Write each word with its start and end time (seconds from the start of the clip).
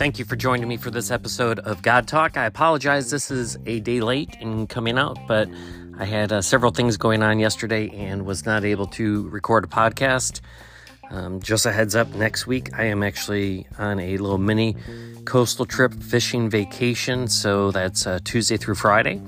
Thank 0.00 0.18
you 0.18 0.24
for 0.24 0.34
joining 0.34 0.66
me 0.66 0.78
for 0.78 0.90
this 0.90 1.10
episode 1.10 1.58
of 1.58 1.82
God 1.82 2.08
Talk. 2.08 2.38
I 2.38 2.46
apologize, 2.46 3.10
this 3.10 3.30
is 3.30 3.58
a 3.66 3.80
day 3.80 4.00
late 4.00 4.34
in 4.40 4.66
coming 4.66 4.96
out, 4.96 5.18
but 5.28 5.46
I 5.98 6.06
had 6.06 6.32
uh, 6.32 6.40
several 6.40 6.72
things 6.72 6.96
going 6.96 7.22
on 7.22 7.38
yesterday 7.38 7.90
and 7.90 8.24
was 8.24 8.46
not 8.46 8.64
able 8.64 8.86
to 8.86 9.28
record 9.28 9.64
a 9.64 9.66
podcast. 9.66 10.40
Um, 11.10 11.38
just 11.42 11.66
a 11.66 11.72
heads 11.72 11.94
up, 11.94 12.08
next 12.14 12.46
week 12.46 12.70
I 12.78 12.84
am 12.84 13.02
actually 13.02 13.66
on 13.76 14.00
a 14.00 14.16
little 14.16 14.38
mini 14.38 14.74
coastal 15.26 15.66
trip 15.66 15.92
fishing 15.92 16.48
vacation, 16.48 17.28
so 17.28 17.70
that's 17.70 18.06
uh, 18.06 18.20
Tuesday 18.24 18.56
through 18.56 18.76
Friday. 18.76 19.20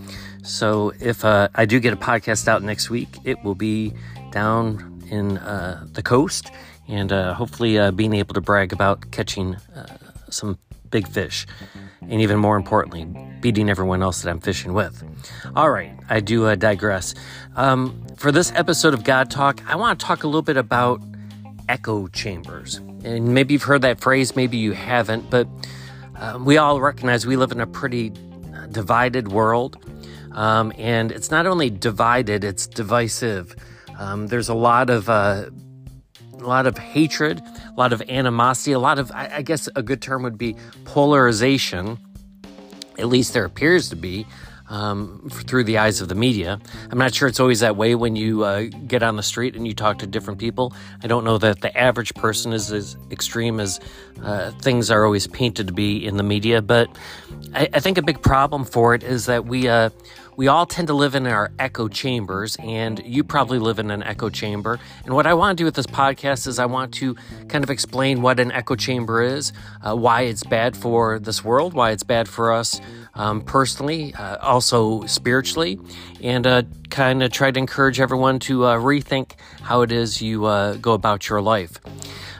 So 0.42 0.94
if 1.00 1.22
uh, 1.22 1.50
I 1.54 1.66
do 1.66 1.80
get 1.80 1.92
a 1.92 1.98
podcast 1.98 2.48
out 2.48 2.62
next 2.62 2.88
week, 2.88 3.10
it 3.24 3.44
will 3.44 3.54
be 3.54 3.92
down 4.30 5.02
in 5.10 5.36
uh, 5.36 5.86
the 5.92 6.02
coast 6.02 6.50
and 6.88 7.12
uh, 7.12 7.34
hopefully 7.34 7.78
uh, 7.78 7.90
being 7.90 8.14
able 8.14 8.32
to 8.32 8.40
brag 8.40 8.72
about 8.72 9.10
catching 9.10 9.58
some 10.32 10.58
big 10.90 11.08
fish, 11.08 11.46
and 12.02 12.20
even 12.20 12.38
more 12.38 12.56
importantly, 12.56 13.06
beating 13.40 13.70
everyone 13.70 14.02
else 14.02 14.22
that 14.22 14.30
I'm 14.30 14.40
fishing 14.40 14.72
with. 14.74 15.02
All 15.56 15.70
right, 15.70 15.92
I 16.08 16.20
do 16.20 16.46
uh, 16.46 16.54
digress. 16.54 17.14
Um, 17.56 18.06
for 18.16 18.30
this 18.30 18.52
episode 18.54 18.94
of 18.94 19.04
God 19.04 19.30
Talk, 19.30 19.60
I 19.66 19.76
want 19.76 19.98
to 19.98 20.06
talk 20.06 20.22
a 20.22 20.26
little 20.26 20.42
bit 20.42 20.56
about 20.56 21.00
echo 21.68 22.06
chambers. 22.08 22.76
And 23.04 23.34
maybe 23.34 23.54
you've 23.54 23.62
heard 23.62 23.82
that 23.82 24.00
phrase, 24.00 24.36
maybe 24.36 24.58
you 24.58 24.72
haven't, 24.72 25.28
but 25.30 25.48
uh, 26.16 26.38
we 26.40 26.56
all 26.56 26.80
recognize 26.80 27.26
we 27.26 27.36
live 27.36 27.50
in 27.50 27.60
a 27.60 27.66
pretty 27.66 28.12
uh, 28.54 28.66
divided 28.66 29.32
world. 29.32 29.78
Um, 30.32 30.72
and 30.78 31.10
it's 31.10 31.30
not 31.30 31.46
only 31.46 31.68
divided, 31.68 32.44
it's 32.44 32.66
divisive. 32.66 33.56
Um, 33.98 34.28
there's 34.28 34.48
a 34.48 34.54
lot 34.54 34.88
of 34.88 35.08
uh, 35.08 35.46
a 36.42 36.46
lot 36.46 36.66
of 36.66 36.76
hatred, 36.78 37.40
a 37.40 37.74
lot 37.76 37.92
of 37.92 38.02
animosity, 38.08 38.72
a 38.72 38.78
lot 38.78 38.98
of, 38.98 39.10
I, 39.12 39.36
I 39.36 39.42
guess 39.42 39.68
a 39.76 39.82
good 39.82 40.02
term 40.02 40.22
would 40.22 40.38
be 40.38 40.56
polarization. 40.84 41.98
At 42.98 43.08
least 43.08 43.32
there 43.32 43.44
appears 43.44 43.88
to 43.90 43.96
be. 43.96 44.26
Um, 44.68 45.28
through 45.30 45.64
the 45.64 45.76
eyes 45.76 46.00
of 46.00 46.08
the 46.08 46.14
media. 46.14 46.58
I'm 46.90 46.96
not 46.96 47.14
sure 47.14 47.28
it's 47.28 47.40
always 47.40 47.60
that 47.60 47.76
way 47.76 47.94
when 47.94 48.16
you 48.16 48.44
uh, 48.44 48.68
get 48.86 49.02
on 49.02 49.16
the 49.16 49.22
street 49.22 49.54
and 49.54 49.66
you 49.66 49.74
talk 49.74 49.98
to 49.98 50.06
different 50.06 50.40
people. 50.40 50.72
I 51.02 51.08
don't 51.08 51.24
know 51.24 51.36
that 51.36 51.60
the 51.60 51.76
average 51.76 52.14
person 52.14 52.54
is 52.54 52.72
as 52.72 52.96
extreme 53.10 53.60
as 53.60 53.80
uh, 54.22 54.50
things 54.62 54.90
are 54.90 55.04
always 55.04 55.26
painted 55.26 55.66
to 55.66 55.74
be 55.74 56.06
in 56.06 56.16
the 56.16 56.22
media, 56.22 56.62
but 56.62 56.88
I, 57.54 57.68
I 57.74 57.80
think 57.80 57.98
a 57.98 58.02
big 58.02 58.22
problem 58.22 58.64
for 58.64 58.94
it 58.94 59.02
is 59.02 59.26
that 59.26 59.44
we 59.44 59.68
uh, 59.68 59.90
we 60.36 60.48
all 60.48 60.66
tend 60.66 60.88
to 60.88 60.94
live 60.94 61.14
in 61.14 61.26
our 61.26 61.52
echo 61.58 61.88
chambers, 61.88 62.56
and 62.60 63.02
you 63.04 63.22
probably 63.22 63.58
live 63.58 63.78
in 63.78 63.90
an 63.90 64.02
echo 64.02 64.30
chamber. 64.30 64.78
And 65.04 65.14
what 65.14 65.26
I 65.26 65.34
want 65.34 65.56
to 65.56 65.60
do 65.60 65.64
with 65.64 65.74
this 65.74 65.86
podcast 65.86 66.46
is 66.46 66.58
I 66.58 66.66
want 66.66 66.94
to 66.94 67.14
kind 67.48 67.62
of 67.62 67.70
explain 67.70 68.22
what 68.22 68.40
an 68.40 68.50
echo 68.52 68.74
chamber 68.74 69.22
is, 69.22 69.52
uh, 69.82 69.94
why 69.94 70.22
it's 70.22 70.44
bad 70.44 70.76
for 70.76 71.18
this 71.18 71.44
world, 71.44 71.74
why 71.74 71.90
it's 71.90 72.02
bad 72.02 72.28
for 72.28 72.52
us 72.52 72.80
um, 73.14 73.42
personally, 73.42 74.14
uh, 74.14 74.38
also 74.38 75.04
spiritually, 75.06 75.78
and 76.22 76.46
uh, 76.46 76.62
kind 76.88 77.22
of 77.22 77.30
try 77.30 77.50
to 77.50 77.58
encourage 77.58 78.00
everyone 78.00 78.38
to 78.38 78.64
uh, 78.64 78.76
rethink 78.78 79.32
how 79.60 79.82
it 79.82 79.92
is 79.92 80.22
you 80.22 80.46
uh, 80.46 80.76
go 80.76 80.92
about 80.92 81.28
your 81.28 81.42
life. 81.42 81.78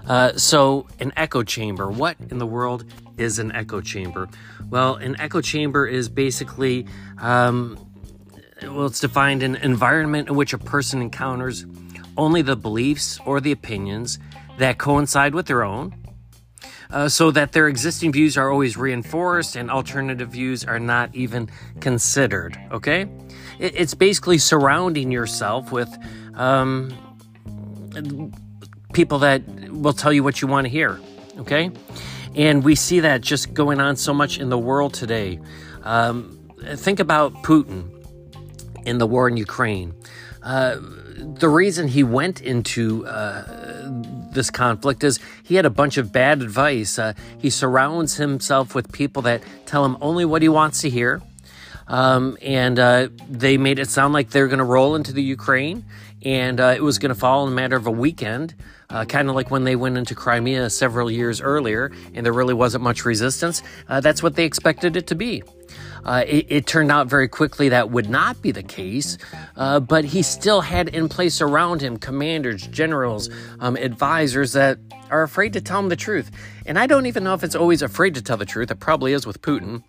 Uh, 0.06 0.32
so, 0.36 0.86
an 0.98 1.12
echo 1.16 1.42
chamber. 1.42 1.90
What 1.90 2.16
in 2.30 2.38
the 2.38 2.46
world 2.46 2.84
is 3.18 3.38
an 3.38 3.52
echo 3.52 3.80
chamber? 3.80 4.28
Well, 4.68 4.96
an 4.96 5.16
echo 5.20 5.40
chamber 5.40 5.86
is 5.86 6.08
basically, 6.08 6.86
um, 7.18 7.78
well, 8.62 8.86
it's 8.86 9.00
defined 9.00 9.42
an 9.42 9.56
environment 9.56 10.28
in 10.28 10.34
which 10.34 10.52
a 10.52 10.58
person 10.58 11.00
encounters 11.00 11.66
only 12.16 12.42
the 12.42 12.56
beliefs 12.56 13.18
or 13.24 13.40
the 13.40 13.52
opinions 13.52 14.18
that 14.58 14.78
coincide 14.78 15.34
with 15.34 15.46
their 15.46 15.62
own, 15.62 15.94
uh, 16.90 17.08
so 17.08 17.30
that 17.30 17.52
their 17.52 17.68
existing 17.68 18.12
views 18.12 18.36
are 18.36 18.50
always 18.50 18.76
reinforced 18.76 19.56
and 19.56 19.70
alternative 19.70 20.28
views 20.30 20.64
are 20.64 20.78
not 20.78 21.14
even 21.14 21.48
considered. 21.80 22.58
Okay? 22.70 23.06
It, 23.58 23.74
it's 23.76 23.94
basically 23.94 24.38
surrounding 24.38 25.10
yourself 25.10 25.72
with 25.72 25.88
um, 26.34 26.92
people 28.92 29.18
that 29.20 29.42
will 29.70 29.92
tell 29.92 30.12
you 30.12 30.22
what 30.22 30.40
you 30.40 30.48
want 30.48 30.64
to 30.64 30.68
hear. 30.68 31.00
Okay? 31.38 31.70
And 32.34 32.64
we 32.64 32.74
see 32.74 33.00
that 33.00 33.20
just 33.20 33.52
going 33.54 33.80
on 33.80 33.96
so 33.96 34.14
much 34.14 34.38
in 34.38 34.48
the 34.48 34.58
world 34.58 34.94
today. 34.94 35.40
Um, 35.82 36.38
think 36.76 37.00
about 37.00 37.32
Putin 37.42 37.90
in 38.86 38.98
the 38.98 39.06
war 39.06 39.28
in 39.28 39.36
Ukraine. 39.36 39.94
Uh, 40.42 40.76
the 41.16 41.48
reason 41.48 41.88
he 41.88 42.02
went 42.02 42.40
into 42.40 43.06
uh, 43.06 43.90
this 44.32 44.50
conflict 44.50 45.04
is 45.04 45.20
he 45.42 45.54
had 45.54 45.66
a 45.66 45.70
bunch 45.70 45.96
of 45.96 46.12
bad 46.12 46.42
advice. 46.42 46.98
Uh, 46.98 47.12
he 47.38 47.50
surrounds 47.50 48.16
himself 48.16 48.74
with 48.74 48.90
people 48.92 49.22
that 49.22 49.42
tell 49.66 49.84
him 49.84 49.96
only 50.00 50.24
what 50.24 50.42
he 50.42 50.48
wants 50.48 50.80
to 50.80 50.90
hear. 50.90 51.22
Um, 51.86 52.38
and 52.40 52.78
uh, 52.78 53.08
they 53.28 53.58
made 53.58 53.78
it 53.78 53.88
sound 53.88 54.14
like 54.14 54.30
they're 54.30 54.48
going 54.48 54.58
to 54.58 54.64
roll 54.64 54.94
into 54.94 55.12
the 55.12 55.22
Ukraine 55.22 55.84
and 56.24 56.60
uh, 56.60 56.74
it 56.76 56.82
was 56.82 56.98
going 56.98 57.12
to 57.12 57.18
fall 57.18 57.46
in 57.46 57.52
a 57.52 57.56
matter 57.56 57.76
of 57.76 57.86
a 57.86 57.90
weekend, 57.90 58.54
uh, 58.92 59.04
kind 59.06 59.28
of 59.28 59.34
like 59.34 59.50
when 59.50 59.64
they 59.64 59.74
went 59.74 59.96
into 59.96 60.14
Crimea 60.14 60.70
several 60.70 61.10
years 61.10 61.40
earlier, 61.40 61.90
and 62.14 62.24
there 62.24 62.32
really 62.32 62.54
wasn't 62.54 62.84
much 62.84 63.04
resistance. 63.04 63.62
Uh, 63.88 64.00
that's 64.00 64.22
what 64.22 64.36
they 64.36 64.44
expected 64.44 64.96
it 64.96 65.06
to 65.08 65.14
be. 65.14 65.42
Uh, 66.04 66.24
it, 66.26 66.46
it, 66.48 66.66
turned 66.66 66.90
out 66.90 67.06
very 67.06 67.28
quickly 67.28 67.68
that 67.68 67.90
would 67.90 68.10
not 68.10 68.42
be 68.42 68.50
the 68.50 68.62
case, 68.62 69.18
uh, 69.56 69.78
but 69.78 70.04
he 70.04 70.20
still 70.20 70.60
had 70.60 70.88
in 70.88 71.08
place 71.08 71.40
around 71.40 71.80
him 71.80 71.96
commanders, 71.96 72.66
generals, 72.66 73.30
um, 73.60 73.76
advisors 73.76 74.52
that 74.52 74.78
are 75.10 75.22
afraid 75.22 75.52
to 75.52 75.60
tell 75.60 75.78
him 75.78 75.88
the 75.88 75.96
truth. 75.96 76.30
And 76.66 76.76
I 76.76 76.88
don't 76.88 77.06
even 77.06 77.22
know 77.22 77.34
if 77.34 77.44
it's 77.44 77.54
always 77.54 77.82
afraid 77.82 78.16
to 78.16 78.22
tell 78.22 78.36
the 78.36 78.44
truth. 78.44 78.70
It 78.70 78.80
probably 78.80 79.12
is 79.12 79.26
with 79.26 79.40
Putin 79.42 79.84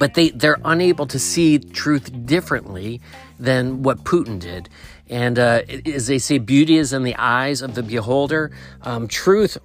but 0.00 0.14
they, 0.14 0.30
they're 0.30 0.58
unable 0.64 1.06
to 1.06 1.18
see 1.18 1.58
truth 1.58 2.10
differently 2.26 3.00
than 3.38 3.82
what 3.82 3.98
Putin 4.04 4.40
did. 4.40 4.68
And 5.10 5.38
uh, 5.38 5.62
as 5.84 6.06
they 6.06 6.18
say, 6.18 6.38
beauty 6.38 6.76
is 6.76 6.92
in 6.92 7.02
the 7.02 7.16
eyes 7.16 7.62
of 7.62 7.74
the 7.74 7.82
beholder. 7.82 8.52
Um, 8.82 9.08
truth, 9.08 9.58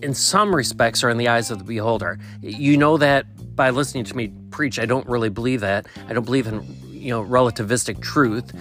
in 0.00 0.14
some 0.14 0.54
respects, 0.54 1.02
are 1.02 1.10
in 1.10 1.18
the 1.18 1.28
eyes 1.28 1.50
of 1.50 1.58
the 1.58 1.64
beholder. 1.64 2.18
You 2.40 2.76
know 2.76 2.96
that 2.98 3.26
by 3.56 3.70
listening 3.70 4.04
to 4.04 4.16
me 4.16 4.32
preach. 4.50 4.78
I 4.78 4.86
don't 4.86 5.06
really 5.08 5.28
believe 5.28 5.60
that. 5.60 5.86
I 6.08 6.12
don't 6.12 6.24
believe 6.24 6.46
in 6.46 6.62
you 6.88 7.10
know 7.10 7.24
relativistic 7.24 8.00
truth. 8.00 8.52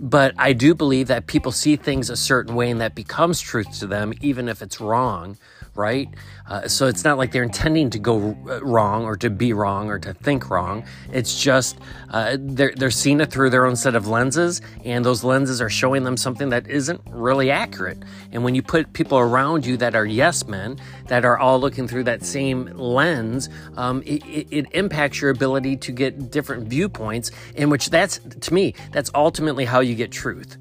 But 0.00 0.34
I 0.38 0.52
do 0.54 0.74
believe 0.74 1.06
that 1.08 1.26
people 1.26 1.52
see 1.52 1.76
things 1.76 2.10
a 2.10 2.16
certain 2.16 2.54
way 2.54 2.70
and 2.70 2.80
that 2.80 2.94
becomes 2.94 3.40
truth 3.40 3.78
to 3.78 3.86
them, 3.86 4.12
even 4.20 4.48
if 4.48 4.60
it's 4.60 4.80
wrong 4.80 5.36
right? 5.74 6.08
Uh, 6.48 6.68
so 6.68 6.86
it's 6.86 7.04
not 7.04 7.16
like 7.16 7.32
they're 7.32 7.42
intending 7.42 7.90
to 7.90 7.98
go 7.98 8.36
uh, 8.48 8.62
wrong 8.62 9.04
or 9.04 9.16
to 9.16 9.30
be 9.30 9.52
wrong 9.52 9.88
or 9.88 9.98
to 9.98 10.12
think 10.12 10.50
wrong. 10.50 10.84
It's 11.12 11.42
just 11.42 11.78
uh, 12.10 12.36
they're, 12.38 12.72
they're 12.76 12.90
seeing 12.90 13.20
it 13.20 13.30
through 13.30 13.50
their 13.50 13.66
own 13.66 13.76
set 13.76 13.94
of 13.94 14.06
lenses, 14.06 14.60
and 14.84 15.04
those 15.04 15.24
lenses 15.24 15.60
are 15.60 15.70
showing 15.70 16.04
them 16.04 16.16
something 16.16 16.50
that 16.50 16.68
isn't 16.68 17.00
really 17.08 17.50
accurate. 17.50 17.98
And 18.32 18.44
when 18.44 18.54
you 18.54 18.62
put 18.62 18.92
people 18.92 19.18
around 19.18 19.64
you 19.64 19.76
that 19.78 19.94
are 19.94 20.06
yes 20.06 20.46
men, 20.46 20.78
that 21.06 21.24
are 21.24 21.38
all 21.38 21.58
looking 21.58 21.88
through 21.88 22.04
that 22.04 22.24
same 22.24 22.66
lens, 22.76 23.48
um, 23.76 24.02
it, 24.04 24.24
it, 24.26 24.46
it 24.50 24.66
impacts 24.72 25.20
your 25.20 25.30
ability 25.30 25.76
to 25.78 25.92
get 25.92 26.30
different 26.30 26.68
viewpoints, 26.68 27.30
in 27.54 27.70
which 27.70 27.90
that's, 27.90 28.18
to 28.18 28.52
me, 28.52 28.74
that's 28.92 29.10
ultimately 29.14 29.64
how 29.64 29.80
you 29.80 29.94
get 29.94 30.12
truth. 30.12 30.58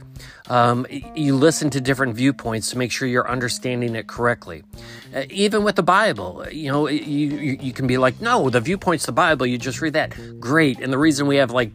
Um, 0.49 0.85
you 1.15 1.35
listen 1.35 1.69
to 1.71 1.81
different 1.81 2.15
viewpoints 2.15 2.69
to 2.71 2.77
make 2.77 2.91
sure 2.91 3.07
you're 3.07 3.29
understanding 3.29 3.95
it 3.95 4.07
correctly. 4.07 4.63
Uh, 5.15 5.23
even 5.29 5.63
with 5.63 5.75
the 5.75 5.83
Bible, 5.83 6.45
you 6.51 6.71
know, 6.71 6.87
you, 6.87 7.37
you, 7.37 7.57
you 7.61 7.73
can 7.73 7.87
be 7.87 7.97
like, 7.97 8.19
no, 8.19 8.49
the 8.49 8.59
viewpoint's 8.59 9.05
the 9.05 9.11
Bible. 9.13 9.45
You 9.45 9.57
just 9.57 9.81
read 9.81 9.93
that. 9.93 10.13
Great. 10.39 10.79
And 10.79 10.91
the 10.91 10.97
reason 10.97 11.27
we 11.27 11.37
have 11.37 11.51
like 11.51 11.71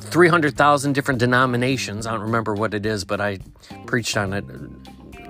300,000 0.00 0.92
different 0.92 1.20
denominations, 1.20 2.06
I 2.06 2.12
don't 2.12 2.22
remember 2.22 2.54
what 2.54 2.74
it 2.74 2.86
is, 2.86 3.04
but 3.04 3.20
I 3.20 3.38
preached 3.86 4.16
on 4.16 4.32
it 4.32 4.44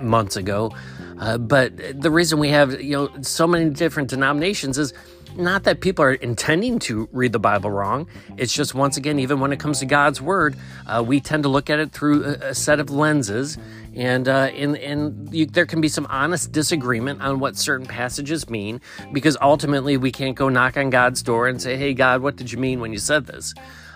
months 0.01 0.35
ago. 0.35 0.71
Uh, 1.19 1.37
but 1.37 2.01
the 2.01 2.09
reason 2.09 2.39
we 2.39 2.49
have, 2.49 2.81
you 2.81 2.95
know, 2.95 3.21
so 3.21 3.45
many 3.45 3.69
different 3.69 4.09
denominations 4.09 4.77
is 4.77 4.93
not 5.35 5.63
that 5.63 5.81
people 5.81 6.03
are 6.03 6.13
intending 6.13 6.79
to 6.79 7.07
read 7.11 7.31
the 7.31 7.39
Bible 7.39 7.71
wrong. 7.71 8.07
It's 8.37 8.53
just, 8.53 8.73
once 8.73 8.97
again, 8.97 9.19
even 9.19 9.39
when 9.39 9.51
it 9.51 9.59
comes 9.59 9.79
to 9.79 9.85
God's 9.85 10.21
Word, 10.21 10.55
uh, 10.87 11.03
we 11.05 11.19
tend 11.19 11.43
to 11.43 11.49
look 11.49 11.69
at 11.69 11.79
it 11.79 11.91
through 11.91 12.25
a, 12.25 12.49
a 12.49 12.55
set 12.55 12.79
of 12.79 12.89
lenses. 12.89 13.57
And, 13.95 14.27
uh, 14.27 14.49
and, 14.53 14.77
and 14.77 15.33
you, 15.33 15.45
there 15.45 15.65
can 15.65 15.81
be 15.81 15.87
some 15.89 16.07
honest 16.09 16.51
disagreement 16.51 17.21
on 17.21 17.39
what 17.39 17.57
certain 17.57 17.87
passages 17.87 18.49
mean 18.49 18.81
because 19.11 19.37
ultimately 19.41 19.97
we 19.97 20.11
can't 20.11 20.35
go 20.35 20.49
knock 20.49 20.77
on 20.77 20.89
God's 20.89 21.23
door 21.23 21.47
and 21.47 21.61
say, 21.61 21.75
hey, 21.77 21.93
God, 21.93 22.21
what 22.21 22.35
did 22.35 22.51
you 22.51 22.57
mean 22.57 22.79
when 22.79 22.91
you 22.93 22.99
said 22.99 23.25
this? 23.25 23.53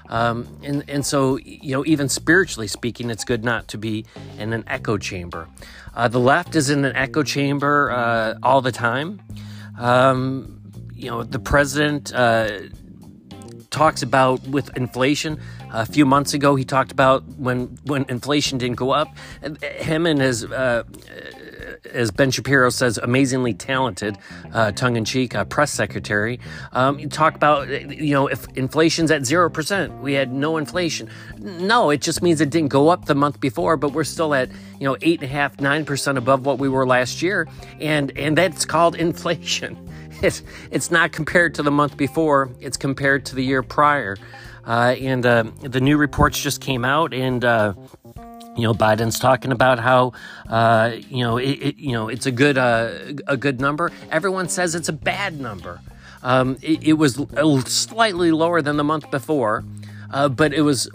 Um, 0.10 0.48
and, 0.64 0.84
and 0.90 1.06
so, 1.06 1.38
you 1.38 1.72
know, 1.72 1.86
even 1.86 2.10
spiritually 2.10 2.68
speaking, 2.68 3.10
it's 3.10 3.24
good 3.24 3.44
not 3.44 3.68
to 3.70 3.78
be 3.78 4.06
in 4.38 4.54
an 4.54 4.64
echo 4.68 4.98
chamber. 4.98 5.48
Uh, 5.96 6.08
the 6.08 6.20
left 6.20 6.56
is 6.56 6.70
in 6.70 6.86
an 6.86 6.96
echo 6.96 7.24
chamber 7.24 7.92
uh, 7.92 8.36
all 8.44 8.62
the 8.62 8.72
time. 8.72 9.22
Um, 9.80 10.63
you 11.04 11.10
know, 11.10 11.24
the 11.24 11.40
president 11.40 12.14
uh, 12.14 12.60
talks 13.70 14.02
about 14.02 14.42
with 14.48 14.76
inflation. 14.78 15.40
A 15.72 15.86
few 15.86 16.06
months 16.06 16.34
ago, 16.34 16.56
he 16.56 16.64
talked 16.64 16.92
about 16.92 17.28
when 17.38 17.78
when 17.84 18.06
inflation 18.08 18.58
didn't 18.58 18.78
go 18.78 18.92
up. 18.92 19.10
Him 19.62 20.06
and 20.06 20.22
his 20.22 20.46
uh, 20.46 20.84
as 21.94 22.12
Ben 22.12 22.32
Shapiro 22.32 22.70
says, 22.70 22.98
amazingly 22.98 23.54
talented, 23.54 24.18
uh, 24.54 24.72
tongue 24.72 24.96
in 24.96 25.06
cheek, 25.06 25.36
uh, 25.36 25.46
press 25.46 25.72
secretary. 25.72 26.40
Um, 26.72 27.10
talk 27.10 27.36
about, 27.36 27.68
you 27.70 28.14
know, 28.14 28.28
if 28.28 28.48
inflation's 28.56 29.12
at 29.12 29.22
0%, 29.22 30.02
we 30.02 30.14
had 30.14 30.32
no 30.32 30.58
inflation. 30.58 31.10
No, 31.40 31.90
it 31.90 32.02
just 32.02 32.22
means 32.22 32.42
it 32.42 32.50
didn't 32.50 32.70
go 32.70 32.90
up 32.90 33.06
the 33.06 33.16
month 33.16 33.40
before, 33.40 33.78
but 33.78 33.94
we're 33.94 34.04
still 34.04 34.34
at, 34.34 34.50
you 34.80 34.88
know, 34.88 34.96
8.5%, 34.96 35.58
9% 35.58 36.18
above 36.18 36.46
what 36.46 36.60
we 36.60 36.70
were 36.70 36.86
last 36.86 37.22
year. 37.22 37.48
And, 37.80 38.18
and 38.18 38.38
that's 38.38 38.66
called 38.66 38.96
inflation. 39.08 39.78
It's, 40.24 40.42
it's 40.72 40.90
not 40.90 41.12
compared 41.12 41.56
to 41.56 41.64
the 41.64 41.72
month 41.72 41.98
before, 41.98 42.50
it's 42.62 42.78
compared 42.78 43.26
to 43.26 43.36
the 43.36 43.44
year 43.44 43.62
prior. 43.62 44.18
Uh, 44.66 44.96
and 44.98 45.26
uh, 45.26 45.44
the 45.62 45.82
new 45.82 45.98
reports 45.98 46.42
just 46.42 46.62
came 46.62 46.86
out, 46.86 47.14
and 47.14 47.44
uh, 47.44 47.74
you 48.56 48.64
know 48.64 48.74
Biden's 48.74 49.20
talking 49.20 49.52
about 49.52 49.78
how 49.80 50.14
uh, 50.48 50.92
you 51.10 51.26
know 51.26 51.38
it, 51.38 51.50
it, 51.50 51.76
you 51.76 51.92
know 51.92 52.08
it's 52.08 52.26
a 52.26 52.32
good 52.32 52.58
uh, 52.58 52.94
a 53.28 53.36
good 53.36 53.60
number. 53.60 53.92
Everyone 54.10 54.48
says 54.48 54.74
it's 54.74 54.88
a 54.88 54.94
bad 54.94 55.42
number. 55.42 55.82
Um, 56.22 56.58
it, 56.62 56.88
it, 56.88 56.94
was 56.94 57.16
slightly 57.66 58.32
lower 58.32 58.62
than 58.62 58.78
the 58.78 58.84
month 58.86 59.12
before, 59.12 59.66
uh, 60.10 60.30
but 60.30 60.54
it 60.54 60.62
was 60.62 60.90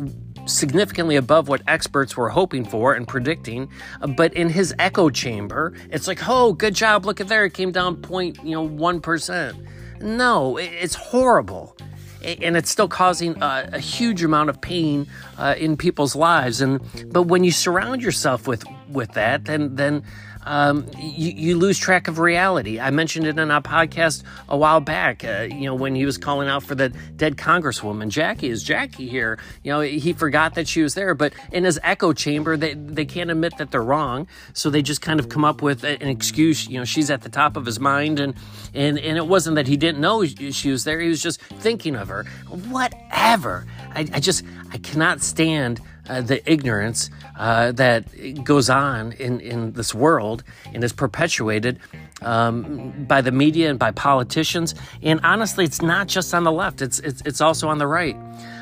significantly 0.49 1.17
above 1.17 1.49
what 1.49 1.63
experts 1.67 2.17
were 2.17 2.29
hoping 2.29 2.65
for 2.65 2.95
and 2.95 3.07
predicting. 3.07 3.71
but 4.17 4.33
in 4.35 4.49
his 4.49 4.75
echo 4.79 5.11
chamber, 5.11 5.75
it's 5.91 6.09
like, 6.09 6.29
oh, 6.29 6.53
good 6.53 6.75
job! 6.75 7.07
Look 7.07 7.21
at 7.21 7.29
there, 7.29 7.45
it 7.45 7.55
came 7.55 7.73
down 7.73 7.97
point 7.97 8.39
you 8.43 8.53
know 8.53 8.63
one 8.63 9.01
percent. 9.01 9.57
No, 10.01 10.57
it's 10.57 10.95
horrible 10.95 11.77
and 12.23 12.57
it's 12.57 12.71
still 12.71 12.89
causing 12.89 13.41
a, 13.43 13.71
a 13.75 13.79
huge 13.79 14.23
amount 14.23 14.51
of 14.51 14.61
pain 14.61 15.07
uh, 15.39 15.55
in 15.59 15.77
people's 15.77 16.17
lives. 16.17 16.61
And 16.61 16.81
but 17.13 17.25
when 17.25 17.45
you 17.45 17.53
surround 17.53 18.03
yourself 18.03 18.47
with 18.47 18.65
with 18.89 19.13
that, 19.13 19.45
then 19.45 19.75
then 19.77 20.03
um, 20.49 20.87
you, 20.99 21.33
you, 21.33 21.57
lose 21.59 21.79
track 21.79 22.09
of 22.09 22.19
reality. 22.19 22.81
I 22.81 22.91
mentioned 22.91 23.27
it 23.27 23.39
in 23.39 23.51
our 23.51 23.61
podcast 23.61 24.23
a 24.49 24.57
while 24.57 24.81
back, 24.81 25.23
uh, 25.23 25.47
you 25.51 25.67
know, 25.67 25.75
when 25.75 25.95
he 25.95 26.07
was 26.07 26.17
calling 26.17 26.49
out 26.49 26.63
for 26.63 26.75
the 26.75 26.89
dead 26.89 27.37
Congresswoman. 27.37 28.09
Jackie, 28.09 28.49
is 28.49 28.63
Jackie 28.63 29.09
here? 29.09 29.39
You 29.63 29.73
know, 29.73 29.81
he 29.81 30.15
forgot 30.15 30.55
that 30.55 30.67
she 30.67 30.83
was 30.83 30.95
there, 30.95 31.15
but 31.15 31.35
in 31.53 31.65
his 31.65 31.79
echo 31.83 32.15
chamber, 32.15 32.57
they, 32.57 32.73
they 32.73 33.05
can't 33.05 33.31
admit 33.31 33.59
that 33.59 33.71
they're 33.71 33.83
wrong. 33.83 34.27
So 34.55 34.71
they 34.71 34.81
just 34.81 35.03
kind 35.03 35.21
of 35.21 35.29
come 35.29 35.45
up 35.45 35.61
with 35.61 35.85
an 35.85 36.09
excuse. 36.09 36.67
You 36.67 36.79
know, 36.79 36.87
she's 36.87 37.11
at 37.11 37.21
the 37.21 37.29
top 37.29 37.59
of 37.59 37.67
his 37.67 37.79
mind. 37.79 38.19
And, 38.19 38.35
and, 38.73 38.99
and 38.99 39.19
it 39.19 39.27
wasn't 39.27 39.57
that 39.57 39.67
he 39.67 39.77
didn't 39.77 40.01
know 40.01 40.25
she 40.25 40.71
was 40.71 40.85
there, 40.85 40.99
he 40.99 41.09
was 41.09 41.23
just 41.23 41.43
thinking 41.43 41.95
of 41.95 42.09
her. 42.09 42.25
Whatever. 42.71 43.67
I, 43.95 44.09
I 44.15 44.21
just, 44.21 44.45
I 44.73 44.79
cannot 44.79 45.21
stand 45.21 45.83
uh, 46.09 46.21
the 46.21 46.51
ignorance 46.51 47.11
uh, 47.39 47.73
that 47.73 48.05
goes 48.45 48.71
on 48.71 49.13
in, 49.13 49.41
in 49.41 49.73
this 49.73 49.95
world 49.95 50.43
and 50.73 50.83
is 50.83 50.93
perpetuated 50.93 51.79
um, 52.23 52.93
by 53.07 53.21
the 53.21 53.33
media 53.33 53.71
and 53.71 53.79
by 53.79 53.91
politicians. 53.91 54.75
And 55.03 55.21
honestly, 55.23 55.65
it's 55.65 55.83
not 55.83 56.09
just 56.09 56.35
on 56.35 56.45
the 56.45 56.53
left, 56.53 56.83
it's, 56.83 56.99
it's, 57.01 57.23
it's 57.25 57.41
also 57.41 57.69
on 57.69 57.79
the 57.79 57.87
right. 57.87 58.17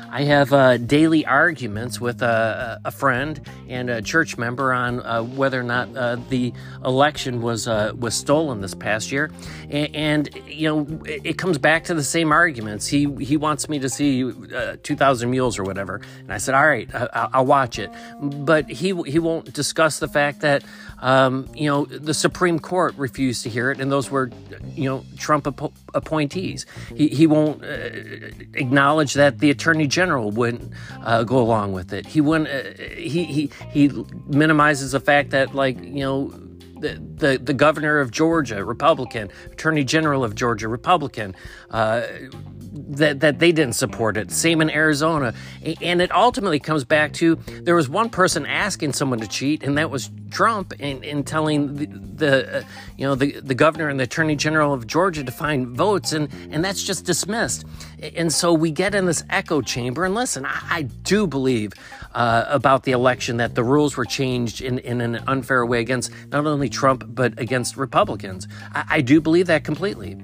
I 0.09 0.23
have 0.23 0.53
uh, 0.53 0.77
daily 0.77 1.25
arguments 1.25 1.99
with 1.99 2.21
a, 2.21 2.79
a, 2.85 2.91
friend 2.91 3.39
and 3.67 3.89
a 3.89 4.01
church 4.01 4.37
member 4.37 4.73
on 4.73 5.01
uh, 5.01 5.23
whether 5.23 5.59
or 5.59 5.63
not 5.63 5.95
uh, 5.95 6.17
the 6.29 6.53
election 6.83 7.41
was 7.41 7.67
uh, 7.67 7.91
was 7.97 8.15
stolen 8.15 8.61
this 8.61 8.73
past 8.73 9.11
year, 9.11 9.31
and, 9.69 9.95
and, 9.95 10.29
you 10.47 10.67
know 10.67 11.01
it, 11.05 11.21
it, 11.25 11.37
comes 11.37 11.57
back 11.57 11.83
to 11.85 11.93
the 11.93 12.03
same 12.03 12.31
arguments. 12.31 12.87
He 12.87 13.13
he 13.23 13.37
wants 13.37 13.69
me 13.69 13.79
to 13.79 13.89
see 13.89 14.23
uh, 14.23 14.77
Two 14.81 14.95
Thousand 14.95 15.29
Mules 15.29 15.59
or 15.59 15.63
whatever, 15.63 16.01
and 16.19 16.31
I 16.31 16.37
said, 16.37 16.55
all 16.55 16.67
right, 16.67 16.89
I, 16.93 17.39
will 17.39 17.45
watch 17.45 17.77
it, 17.77 17.91
but 18.21 18.69
he 18.69 18.93
he 19.03 19.19
won't 19.19 19.53
discuss 19.53 19.99
the 19.99 20.07
fact 20.07 20.41
that 20.41 20.63
um, 20.99 21.47
you 21.53 21.69
know 21.69 21.85
the 21.85 22.13
Supreme 22.13 22.59
Court 22.59 22.95
refused 22.97 23.43
to 23.43 23.49
hear 23.49 23.71
it, 23.71 23.79
and 23.79 23.91
those 23.91 24.09
were 24.09 24.31
you 24.73 24.89
know 24.89 25.03
Trump 25.17 25.47
appointees. 25.93 26.65
He 26.95 27.09
he 27.09 27.27
won't 27.27 27.63
uh, 27.63 27.89
acknowledge 28.53 29.13
that 29.15 29.39
the 29.39 29.51
Attorney 29.51 29.85
General 29.85 29.96
wouldn't 30.05 30.71
uh, 31.03 31.23
go 31.23 31.39
along 31.39 31.73
with 31.73 31.93
it. 31.93 32.05
He 32.05 32.21
wouldn't. 32.21 32.49
Uh, 32.49 32.83
he 32.95 33.25
he 33.25 33.49
he 33.69 33.91
minimizes 34.27 34.91
the 34.91 34.99
fact 34.99 35.31
that 35.31 35.55
like 35.55 35.81
you 35.81 36.01
know. 36.01 36.33
The, 36.79 37.01
the, 37.15 37.39
the 37.43 37.53
governor 37.53 37.99
of 37.99 38.11
Georgia, 38.11 38.63
Republican, 38.63 39.29
Attorney 39.51 39.83
General 39.83 40.23
of 40.23 40.35
Georgia, 40.35 40.67
Republican, 40.67 41.35
uh, 41.71 42.03
that, 42.89 43.19
that 43.21 43.39
they 43.39 43.51
didn't 43.51 43.73
support 43.73 44.17
it. 44.17 44.31
Same 44.31 44.61
in 44.61 44.69
Arizona. 44.69 45.33
And 45.81 46.01
it 46.01 46.11
ultimately 46.11 46.59
comes 46.59 46.83
back 46.83 47.13
to 47.13 47.35
there 47.35 47.75
was 47.75 47.89
one 47.89 48.09
person 48.09 48.45
asking 48.45 48.93
someone 48.93 49.19
to 49.19 49.27
cheat, 49.27 49.63
and 49.63 49.77
that 49.77 49.89
was 49.89 50.09
Trump, 50.29 50.73
in, 50.79 51.03
in 51.03 51.23
telling 51.23 51.75
the, 51.75 51.85
the 51.85 52.57
uh, 52.57 52.63
you 52.97 53.07
know 53.07 53.15
the, 53.15 53.39
the 53.39 53.55
governor 53.55 53.89
and 53.89 53.99
the 53.99 54.03
attorney 54.03 54.35
general 54.35 54.73
of 54.73 54.85
Georgia 54.85 55.23
to 55.23 55.31
find 55.31 55.75
votes, 55.75 56.13
and, 56.13 56.29
and 56.51 56.63
that's 56.63 56.83
just 56.83 57.05
dismissed. 57.05 57.65
And 58.15 58.31
so 58.31 58.53
we 58.53 58.71
get 58.71 58.93
in 58.93 59.05
this 59.05 59.23
echo 59.29 59.61
chamber. 59.61 60.05
And 60.05 60.13
listen, 60.13 60.45
I, 60.45 60.61
I 60.69 60.81
do 60.83 61.27
believe 61.27 61.73
uh, 62.17 62.45
about 62.47 62.81
the 62.83 62.91
election 62.91 63.37
that 63.37 63.53
the 63.53 63.63
rules 63.63 63.95
were 63.95 64.03
changed 64.03 64.59
in, 64.59 64.79
in 64.79 65.01
an 65.01 65.23
unfair 65.27 65.63
way 65.63 65.79
against 65.79 66.11
not 66.31 66.47
only 66.47 66.67
Trump, 66.67 67.03
but 67.07 67.39
against 67.39 67.77
Republicans. 67.77 68.47
I, 68.73 68.85
I 68.89 69.01
do 69.01 69.21
believe 69.21 69.45
that 69.45 69.63
completely. 69.63 70.17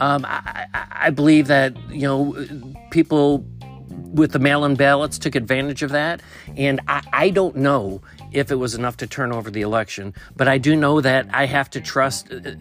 Um, 0.00 0.26
I, 0.26 0.66
I, 0.90 1.10
believe 1.10 1.46
that 1.46 1.76
you 1.88 2.02
know 2.02 2.36
people 2.90 3.46
with 4.12 4.32
the 4.32 4.40
mail-in 4.40 4.74
ballots 4.74 5.18
took 5.18 5.36
advantage 5.36 5.84
of 5.84 5.90
that, 5.92 6.20
and 6.56 6.80
I, 6.88 7.02
I 7.12 7.30
don't 7.30 7.54
know 7.54 8.02
if 8.32 8.50
it 8.50 8.56
was 8.56 8.74
enough 8.74 8.96
to 8.96 9.06
turn 9.06 9.30
over 9.30 9.48
the 9.48 9.60
election, 9.60 10.14
but 10.34 10.48
I 10.48 10.58
do 10.58 10.74
know 10.74 11.00
that 11.00 11.28
I 11.32 11.46
have 11.46 11.70
to 11.70 11.80
trust 11.80 12.32
uh, 12.32 12.56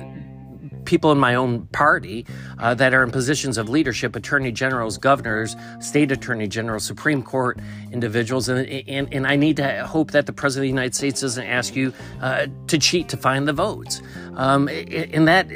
people 0.86 1.12
in 1.12 1.18
my 1.18 1.36
own 1.36 1.66
party 1.68 2.26
uh, 2.60 2.74
that 2.76 2.94
are 2.94 3.04
in 3.04 3.12
positions 3.12 3.58
of 3.58 3.70
leadership 3.70 4.16
attorney 4.16 4.52
generals, 4.52 4.98
governors, 4.98 5.56
state 5.80 6.12
attorney 6.12 6.48
generals, 6.48 6.86
Supreme 6.86 7.22
Court 7.24 7.60
individuals. 7.92 8.50
And, 8.50 8.68
and, 8.68 9.14
and 9.14 9.28
I 9.28 9.36
need 9.36 9.58
to 9.58 9.86
hope 9.86 10.12
that 10.12 10.26
the 10.26 10.34
President 10.34 10.64
of 10.64 10.66
the 10.66 10.76
United 10.82 10.96
States 10.96 11.22
doesn't 11.22 11.46
ask 11.46 11.76
you 11.76 11.94
uh, 12.22 12.48
to 12.68 12.78
cheat 12.78 13.10
to 13.10 13.18
find 13.18 13.48
the 13.48 13.54
votes. 13.54 14.02
Um, 14.36 14.68
and 14.68 15.28
that 15.28 15.48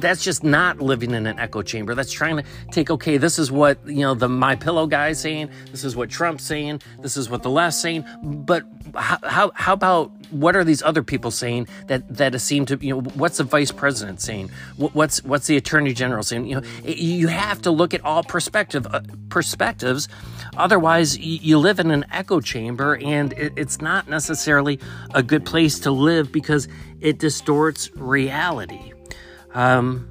that's 0.00 0.22
just 0.22 0.42
not 0.42 0.80
living 0.80 1.12
in 1.12 1.26
an 1.26 1.38
echo 1.38 1.62
chamber. 1.62 1.94
That's 1.94 2.12
trying 2.12 2.36
to 2.36 2.44
take, 2.70 2.90
okay, 2.90 3.16
this 3.16 3.38
is 3.38 3.50
what, 3.52 3.78
you 3.86 4.00
know, 4.00 4.14
the 4.14 4.28
My 4.28 4.56
Pillow 4.56 4.86
guy 4.86 5.12
saying, 5.12 5.50
this 5.70 5.84
is 5.84 5.96
what 5.96 6.10
Trump's 6.10 6.44
saying, 6.44 6.82
this 7.00 7.16
is 7.16 7.28
what 7.28 7.42
the 7.42 7.50
left's 7.50 7.80
saying. 7.80 8.04
But 8.22 8.64
how, 8.94 9.18
how, 9.22 9.52
how 9.54 9.72
about 9.72 10.12
what 10.30 10.56
are 10.56 10.64
these 10.64 10.82
other 10.82 11.02
people 11.02 11.30
saying 11.30 11.68
that 11.86 12.02
that 12.08 12.38
seem 12.40 12.66
to 12.66 12.78
you 12.80 12.94
know 12.94 13.00
what's 13.00 13.38
the 13.38 13.44
vice 13.44 13.70
president 13.70 14.20
saying 14.20 14.50
what's 14.76 15.22
what's 15.24 15.46
the 15.46 15.56
attorney 15.56 15.92
general 15.92 16.22
saying 16.22 16.46
you 16.46 16.56
know 16.56 16.62
you 16.84 17.28
have 17.28 17.62
to 17.62 17.70
look 17.70 17.94
at 17.94 18.04
all 18.04 18.22
perspective 18.22 18.86
uh, 18.92 19.00
perspectives 19.28 20.08
otherwise 20.56 21.18
you 21.18 21.58
live 21.58 21.78
in 21.78 21.90
an 21.90 22.04
echo 22.12 22.40
chamber 22.40 22.96
and 23.02 23.32
it, 23.34 23.52
it's 23.56 23.80
not 23.80 24.08
necessarily 24.08 24.78
a 25.14 25.22
good 25.22 25.44
place 25.44 25.78
to 25.80 25.90
live 25.90 26.32
because 26.32 26.68
it 27.00 27.18
distorts 27.18 27.90
reality 27.96 28.92
um, 29.54 30.08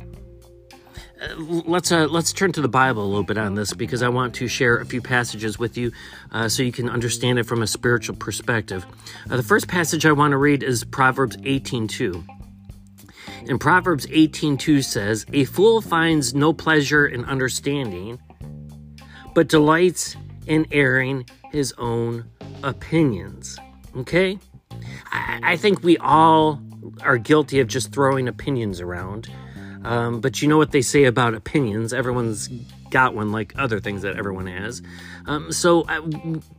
let's 1.37 1.91
uh, 1.91 2.07
let's 2.07 2.33
turn 2.33 2.51
to 2.53 2.61
the 2.61 2.67
Bible 2.67 3.03
a 3.03 3.07
little 3.07 3.23
bit 3.23 3.37
on 3.37 3.55
this 3.55 3.73
because 3.73 4.01
I 4.01 4.09
want 4.09 4.33
to 4.35 4.47
share 4.47 4.77
a 4.77 4.85
few 4.85 5.01
passages 5.01 5.57
with 5.57 5.77
you 5.77 5.91
uh, 6.31 6.49
so 6.49 6.63
you 6.63 6.71
can 6.71 6.89
understand 6.89 7.39
it 7.39 7.43
from 7.43 7.61
a 7.61 7.67
spiritual 7.67 8.15
perspective. 8.15 8.85
Uh, 9.29 9.37
the 9.37 9.43
first 9.43 9.67
passage 9.67 10.05
I 10.05 10.11
want 10.11 10.31
to 10.31 10.37
read 10.37 10.63
is 10.63 10.83
Proverbs 10.83 11.37
18:2. 11.37 12.23
And 13.47 13.59
Proverbs 13.59 14.07
18:2 14.07 14.83
says, 14.83 15.25
"A 15.33 15.45
fool 15.45 15.81
finds 15.81 16.33
no 16.33 16.53
pleasure 16.53 17.05
in 17.05 17.25
understanding, 17.25 18.19
but 19.33 19.47
delights 19.47 20.15
in 20.47 20.67
airing 20.71 21.25
his 21.51 21.73
own 21.77 22.25
opinions." 22.63 23.57
Okay? 23.97 24.39
I, 25.11 25.39
I 25.43 25.57
think 25.57 25.83
we 25.83 25.97
all 25.97 26.61
are 27.01 27.17
guilty 27.17 27.59
of 27.59 27.67
just 27.67 27.91
throwing 27.91 28.27
opinions 28.27 28.81
around. 28.81 29.29
Um, 29.83 30.19
but 30.19 30.41
you 30.41 30.47
know 30.47 30.57
what 30.57 30.71
they 30.71 30.81
say 30.81 31.03
about 31.03 31.35
opinions. 31.35 31.93
Everyone's 31.93 32.49
got 32.89 33.13
one, 33.13 33.31
like 33.31 33.53
other 33.55 33.79
things 33.79 34.01
that 34.01 34.17
everyone 34.17 34.47
has. 34.47 34.81
Um, 35.27 35.51
so 35.51 35.83
uh, 35.83 36.01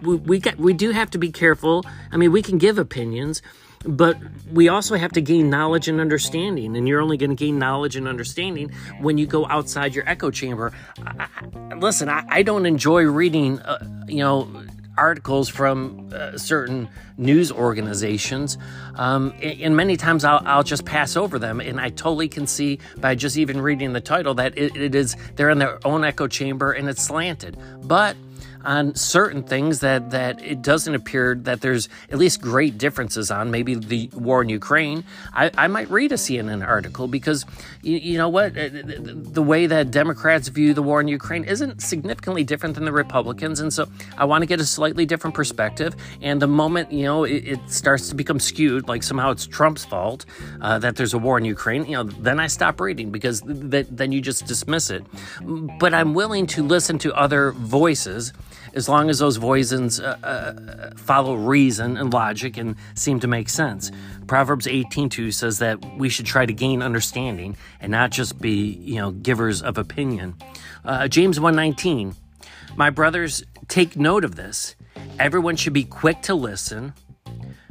we 0.00 0.16
we, 0.16 0.38
got, 0.38 0.58
we 0.58 0.72
do 0.72 0.90
have 0.90 1.10
to 1.10 1.18
be 1.18 1.32
careful. 1.32 1.84
I 2.12 2.16
mean, 2.16 2.30
we 2.30 2.42
can 2.42 2.58
give 2.58 2.78
opinions, 2.78 3.42
but 3.86 4.16
we 4.52 4.68
also 4.68 4.96
have 4.96 5.12
to 5.12 5.20
gain 5.20 5.50
knowledge 5.50 5.88
and 5.88 6.00
understanding. 6.00 6.76
And 6.76 6.88
you're 6.88 7.00
only 7.00 7.16
going 7.16 7.30
to 7.30 7.36
gain 7.36 7.58
knowledge 7.58 7.96
and 7.96 8.06
understanding 8.08 8.72
when 9.00 9.18
you 9.18 9.26
go 9.26 9.46
outside 9.46 9.94
your 9.94 10.08
echo 10.08 10.30
chamber. 10.30 10.72
I, 11.04 11.28
I, 11.70 11.74
listen, 11.74 12.08
I, 12.08 12.24
I, 12.28 12.42
don't 12.42 12.66
enjoy 12.66 13.04
reading, 13.04 13.60
uh, 13.60 14.04
you 14.06 14.18
know 14.18 14.48
articles 14.96 15.48
from 15.48 16.10
uh, 16.12 16.38
certain 16.38 16.88
news 17.18 17.52
organizations, 17.52 18.58
um, 18.94 19.34
and 19.42 19.76
many 19.76 19.96
times 19.96 20.24
I'll, 20.24 20.42
I'll, 20.44 20.62
just 20.62 20.84
pass 20.84 21.16
over 21.16 21.38
them, 21.38 21.60
and 21.60 21.80
I 21.80 21.90
totally 21.90 22.28
can 22.28 22.46
see 22.46 22.78
by 22.96 23.14
just 23.14 23.36
even 23.36 23.60
reading 23.60 23.92
the 23.92 24.00
title 24.00 24.34
that 24.34 24.56
it, 24.56 24.76
it 24.76 24.94
is 24.94 25.16
they're 25.34 25.50
in 25.50 25.58
their 25.58 25.78
own 25.86 26.04
echo 26.04 26.26
chamber 26.26 26.72
and 26.72 26.88
it's 26.88 27.02
slanted. 27.02 27.56
But 27.82 28.16
on 28.66 28.94
certain 28.94 29.42
things 29.42 29.80
that, 29.80 30.10
that 30.10 30.42
it 30.44 30.60
doesn't 30.60 30.94
appear 30.94 31.36
that 31.42 31.60
there's 31.60 31.88
at 32.10 32.18
least 32.18 32.40
great 32.40 32.76
differences 32.76 33.30
on. 33.30 33.50
Maybe 33.50 33.74
the 33.74 34.10
war 34.12 34.42
in 34.42 34.48
Ukraine. 34.48 35.04
I, 35.32 35.50
I 35.56 35.68
might 35.68 35.88
read 35.88 36.12
a 36.12 36.16
CNN 36.16 36.66
article 36.66 37.06
because 37.06 37.46
you, 37.82 37.96
you 37.98 38.18
know 38.18 38.28
what? 38.28 38.58
Uh, 38.58 38.68
the 38.72 39.42
way 39.42 39.66
that 39.66 39.90
Democrats 39.90 40.48
view 40.48 40.74
the 40.74 40.82
war 40.82 41.00
in 41.00 41.08
Ukraine 41.08 41.44
isn't 41.44 41.80
significantly 41.80 42.44
different 42.44 42.74
than 42.74 42.84
the 42.84 42.92
Republicans. 42.92 43.60
And 43.60 43.72
so 43.72 43.86
I 44.18 44.24
want 44.24 44.42
to 44.42 44.46
get 44.46 44.60
a 44.60 44.66
slightly 44.66 45.06
different 45.06 45.34
perspective. 45.34 45.94
And 46.20 46.42
the 46.42 46.48
moment, 46.48 46.90
you 46.90 47.04
know, 47.04 47.24
it, 47.24 47.46
it 47.46 47.70
starts 47.70 48.08
to 48.08 48.14
become 48.16 48.40
skewed, 48.40 48.88
like 48.88 49.02
somehow 49.02 49.30
it's 49.30 49.46
Trump's 49.46 49.84
fault 49.84 50.26
uh, 50.60 50.78
that 50.80 50.96
there's 50.96 51.14
a 51.14 51.18
war 51.18 51.38
in 51.38 51.44
Ukraine, 51.44 51.84
you 51.86 51.92
know, 51.92 52.04
then 52.04 52.40
I 52.40 52.48
stop 52.48 52.80
reading 52.80 53.10
because 53.10 53.42
th- 53.42 53.86
then 53.90 54.10
you 54.12 54.20
just 54.20 54.46
dismiss 54.46 54.90
it. 54.90 55.04
But 55.78 55.94
I'm 55.94 56.14
willing 56.14 56.46
to 56.48 56.62
listen 56.62 56.98
to 56.98 57.14
other 57.14 57.52
voices 57.52 58.32
as 58.76 58.88
long 58.88 59.08
as 59.08 59.18
those 59.18 59.38
voices 59.38 59.98
uh, 59.98 60.18
uh, 60.22 60.90
follow 60.96 61.34
reason 61.34 61.96
and 61.96 62.12
logic 62.12 62.58
and 62.58 62.76
seem 62.94 63.18
to 63.18 63.26
make 63.26 63.48
sense. 63.48 63.90
Proverbs 64.26 64.66
18:2 64.66 65.32
says 65.32 65.58
that 65.58 65.82
we 65.96 66.08
should 66.10 66.26
try 66.26 66.44
to 66.44 66.52
gain 66.52 66.82
understanding 66.82 67.56
and 67.80 67.90
not 67.90 68.10
just 68.10 68.38
be, 68.40 68.78
you 68.82 68.96
know, 68.96 69.10
givers 69.10 69.62
of 69.62 69.78
opinion. 69.78 70.34
Uh, 70.84 71.08
James 71.08 71.40
1:19, 71.40 72.14
my 72.76 72.90
brothers, 72.90 73.42
take 73.66 73.96
note 73.96 74.24
of 74.24 74.36
this. 74.36 74.76
Everyone 75.18 75.56
should 75.56 75.72
be 75.72 75.84
quick 75.84 76.20
to 76.22 76.34
listen, 76.34 76.92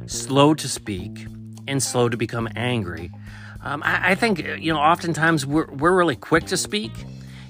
slow 0.06 0.54
to 0.54 0.68
speak, 0.68 1.26
and 1.68 1.80
slow 1.80 2.08
to 2.08 2.16
become 2.16 2.48
angry. 2.56 3.12
Um, 3.62 3.82
I, 3.84 4.12
I, 4.12 4.14
think, 4.14 4.38
you 4.38 4.72
know, 4.72 4.78
oftentimes 4.78 5.44
we're, 5.44 5.66
we're 5.66 5.96
really 5.96 6.14
quick 6.14 6.46
to 6.46 6.56
speak 6.56 6.92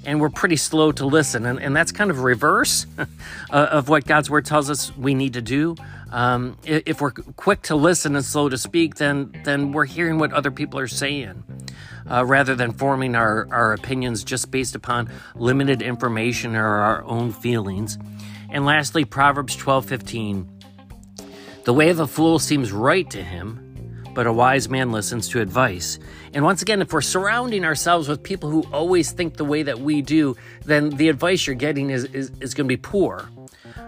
and 0.06 0.20
we're 0.20 0.30
pretty 0.30 0.56
slow 0.56 0.92
to 0.92 1.04
listen. 1.04 1.44
And, 1.44 1.60
and 1.60 1.76
that's 1.76 1.92
kind 1.92 2.10
of 2.10 2.20
reverse 2.20 2.86
uh, 2.98 3.04
of 3.50 3.88
what 3.88 4.06
God's 4.06 4.30
word 4.30 4.46
tells 4.46 4.70
us 4.70 4.96
we 4.96 5.14
need 5.14 5.34
to 5.34 5.42
do. 5.42 5.74
Um, 6.12 6.56
if 6.64 7.00
we're 7.00 7.10
quick 7.10 7.62
to 7.62 7.74
listen 7.76 8.14
and 8.14 8.24
slow 8.24 8.48
to 8.48 8.56
speak, 8.56 8.94
then, 8.94 9.34
then 9.44 9.72
we're 9.72 9.84
hearing 9.84 10.18
what 10.18 10.32
other 10.32 10.52
people 10.52 10.78
are 10.78 10.86
saying. 10.86 11.42
Uh, 12.08 12.24
rather 12.24 12.54
than 12.54 12.70
forming 12.70 13.16
our, 13.16 13.48
our 13.50 13.72
opinions 13.72 14.22
just 14.22 14.52
based 14.52 14.76
upon 14.76 15.10
limited 15.34 15.82
information 15.82 16.54
or 16.54 16.64
our 16.64 17.04
own 17.04 17.32
feelings. 17.32 17.98
And 18.48 18.64
lastly, 18.64 19.04
Proverbs 19.04 19.56
12 19.56 19.86
15. 19.86 20.62
The 21.64 21.74
way 21.74 21.90
of 21.90 21.98
a 21.98 22.06
fool 22.06 22.38
seems 22.38 22.70
right 22.70 23.10
to 23.10 23.24
him, 23.24 23.65
but 24.16 24.26
a 24.26 24.32
wise 24.32 24.70
man 24.70 24.90
listens 24.92 25.28
to 25.28 25.42
advice. 25.42 25.98
And 26.32 26.42
once 26.42 26.62
again, 26.62 26.80
if 26.80 26.90
we're 26.90 27.02
surrounding 27.02 27.66
ourselves 27.66 28.08
with 28.08 28.22
people 28.22 28.48
who 28.48 28.62
always 28.72 29.12
think 29.12 29.36
the 29.36 29.44
way 29.44 29.62
that 29.62 29.78
we 29.78 30.00
do, 30.00 30.36
then 30.64 30.88
the 30.88 31.10
advice 31.10 31.46
you're 31.46 31.54
getting 31.54 31.90
is, 31.90 32.04
is, 32.04 32.32
is 32.40 32.54
going 32.54 32.66
to 32.66 32.68
be 32.68 32.78
poor. 32.78 33.28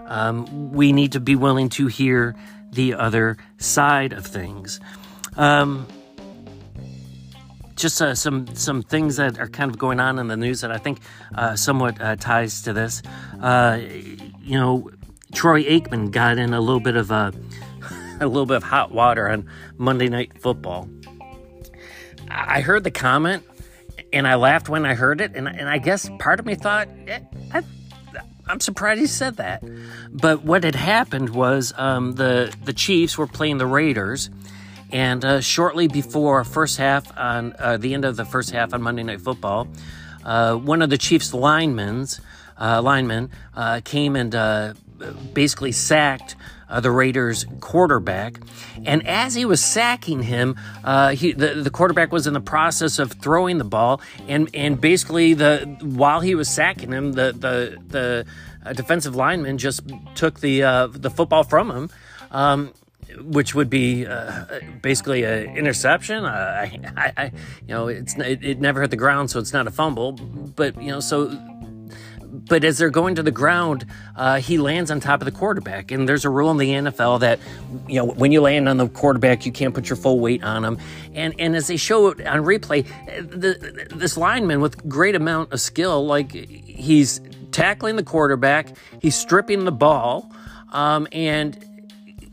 Um, 0.05 0.71
we 0.71 0.93
need 0.93 1.13
to 1.13 1.19
be 1.19 1.35
willing 1.35 1.69
to 1.69 1.87
hear 1.87 2.35
the 2.71 2.93
other 2.93 3.37
side 3.57 4.13
of 4.13 4.23
things. 4.23 4.79
Um, 5.35 5.87
just 7.75 7.99
uh, 7.99 8.13
some 8.13 8.45
some 8.55 8.83
things 8.83 9.15
that 9.15 9.39
are 9.39 9.47
kind 9.47 9.71
of 9.71 9.79
going 9.79 9.99
on 9.99 10.19
in 10.19 10.27
the 10.27 10.37
news 10.37 10.61
that 10.61 10.71
I 10.71 10.77
think 10.77 10.99
uh, 11.33 11.55
somewhat 11.55 11.99
uh, 11.99 12.17
ties 12.17 12.61
to 12.63 12.73
this. 12.73 13.01
Uh, 13.41 13.79
you 14.41 14.59
know, 14.59 14.91
Troy 15.33 15.63
Aikman 15.63 16.11
got 16.11 16.37
in 16.37 16.53
a 16.53 16.59
little 16.59 16.81
bit 16.81 16.97
of 16.97 17.09
a 17.09 17.33
a 18.19 18.27
little 18.27 18.45
bit 18.45 18.57
of 18.57 18.63
hot 18.63 18.91
water 18.91 19.29
on 19.29 19.49
Monday 19.77 20.09
Night 20.09 20.39
Football. 20.41 20.89
I 22.29 22.61
heard 22.61 22.83
the 22.83 22.91
comment 22.91 23.43
and 24.13 24.27
I 24.27 24.35
laughed 24.35 24.69
when 24.69 24.85
I 24.85 24.95
heard 24.95 25.21
it, 25.21 25.35
and, 25.35 25.47
and 25.47 25.69
I 25.69 25.77
guess 25.77 26.09
part 26.19 26.39
of 26.39 26.45
me 26.45 26.55
thought, 26.55 26.87
eh, 27.07 27.19
I, 27.53 27.63
am 28.47 28.59
surprised 28.59 28.99
he 28.99 29.07
said 29.07 29.37
that. 29.37 29.63
But 30.11 30.43
what 30.43 30.63
had 30.63 30.75
happened 30.75 31.29
was 31.29 31.73
um, 31.77 32.13
the 32.13 32.53
the 32.63 32.73
Chiefs 32.73 33.17
were 33.17 33.27
playing 33.27 33.57
the 33.57 33.67
Raiders, 33.67 34.29
and 34.91 35.23
uh, 35.23 35.41
shortly 35.41 35.87
before 35.87 36.43
first 36.43 36.77
half 36.77 37.15
on 37.17 37.53
uh, 37.59 37.77
the 37.77 37.93
end 37.93 38.05
of 38.05 38.15
the 38.15 38.25
first 38.25 38.51
half 38.51 38.73
on 38.73 38.81
Monday 38.81 39.03
Night 39.03 39.21
Football, 39.21 39.67
uh, 40.23 40.55
one 40.55 40.81
of 40.81 40.89
the 40.89 40.97
Chiefs 40.97 41.33
linemen 41.33 42.07
uh, 42.57 42.81
linemen 42.81 43.29
uh, 43.55 43.81
came 43.83 44.15
and 44.15 44.33
uh, 44.35 44.73
basically 45.33 45.71
sacked 45.71 46.35
uh, 46.69 46.79
the 46.79 46.91
Raiders 46.91 47.45
quarterback. 47.59 48.39
And 48.85 49.05
as 49.07 49.35
he 49.35 49.45
was 49.45 49.63
sacking 49.63 50.23
him, 50.23 50.55
uh, 50.83 51.09
he, 51.09 51.31
the, 51.31 51.55
the 51.55 51.69
quarterback 51.69 52.11
was 52.11 52.27
in 52.27 52.33
the 52.33 52.41
process 52.41 52.99
of 52.99 53.13
throwing 53.13 53.57
the 53.57 53.63
ball. 53.63 54.01
And, 54.27 54.49
and 54.53 54.79
basically, 54.79 55.33
the 55.33 55.77
while 55.81 56.21
he 56.21 56.35
was 56.35 56.49
sacking 56.49 56.91
him, 56.91 57.13
the, 57.13 57.33
the, 57.33 57.77
the 57.87 58.25
uh, 58.65 58.73
defensive 58.73 59.15
lineman 59.15 59.57
just 59.57 59.81
took 60.15 60.39
the, 60.39 60.63
uh, 60.63 60.87
the 60.87 61.09
football 61.09 61.43
from 61.43 61.71
him. 61.71 61.89
Um, 62.31 62.73
which 63.17 63.55
would 63.55 63.71
be 63.71 64.05
uh, 64.05 64.45
basically 64.83 65.23
an 65.23 65.57
interception. 65.57 66.25
Uh, 66.25 66.69
I, 66.95 67.13
I, 67.17 67.25
you 67.25 67.69
know, 67.69 67.87
it's 67.87 68.15
it, 68.15 68.43
it, 68.43 68.59
never 68.59 68.81
hit 68.81 68.91
the 68.91 68.97
ground, 68.97 69.31
so 69.31 69.39
it's 69.39 69.51
not 69.51 69.65
a 69.65 69.71
fumble. 69.71 70.11
But 70.11 70.79
you 70.81 70.89
know, 70.89 70.99
so 70.99 71.27
but 72.31 72.63
as 72.63 72.77
they're 72.77 72.89
going 72.89 73.15
to 73.15 73.23
the 73.23 73.31
ground, 73.31 73.85
uh, 74.15 74.39
he 74.39 74.57
lands 74.57 74.91
on 74.91 74.99
top 74.99 75.21
of 75.21 75.25
the 75.25 75.31
quarterback. 75.31 75.91
And 75.91 76.07
there's 76.07 76.25
a 76.25 76.29
rule 76.29 76.51
in 76.51 76.57
the 76.57 76.69
NFL 76.69 77.21
that, 77.21 77.39
you 77.87 77.95
know, 77.95 78.05
when 78.05 78.31
you 78.31 78.41
land 78.41 78.69
on 78.69 78.77
the 78.77 78.87
quarterback, 78.87 79.45
you 79.45 79.51
can't 79.51 79.73
put 79.73 79.89
your 79.89 79.95
full 79.95 80.19
weight 80.19 80.43
on 80.43 80.63
him. 80.63 80.77
And 81.13 81.33
and 81.39 81.55
as 81.55 81.67
they 81.67 81.77
show 81.77 82.07
it 82.09 82.25
on 82.25 82.43
replay, 82.43 82.85
the, 83.17 83.87
this 83.95 84.17
lineman 84.17 84.61
with 84.61 84.87
great 84.87 85.15
amount 85.15 85.51
of 85.51 85.59
skill, 85.59 86.05
like 86.05 86.31
he's 86.31 87.21
tackling 87.51 87.95
the 87.95 88.03
quarterback, 88.03 88.75
he's 89.01 89.15
stripping 89.15 89.65
the 89.65 89.71
ball, 89.71 90.31
um, 90.71 91.07
and, 91.11 91.57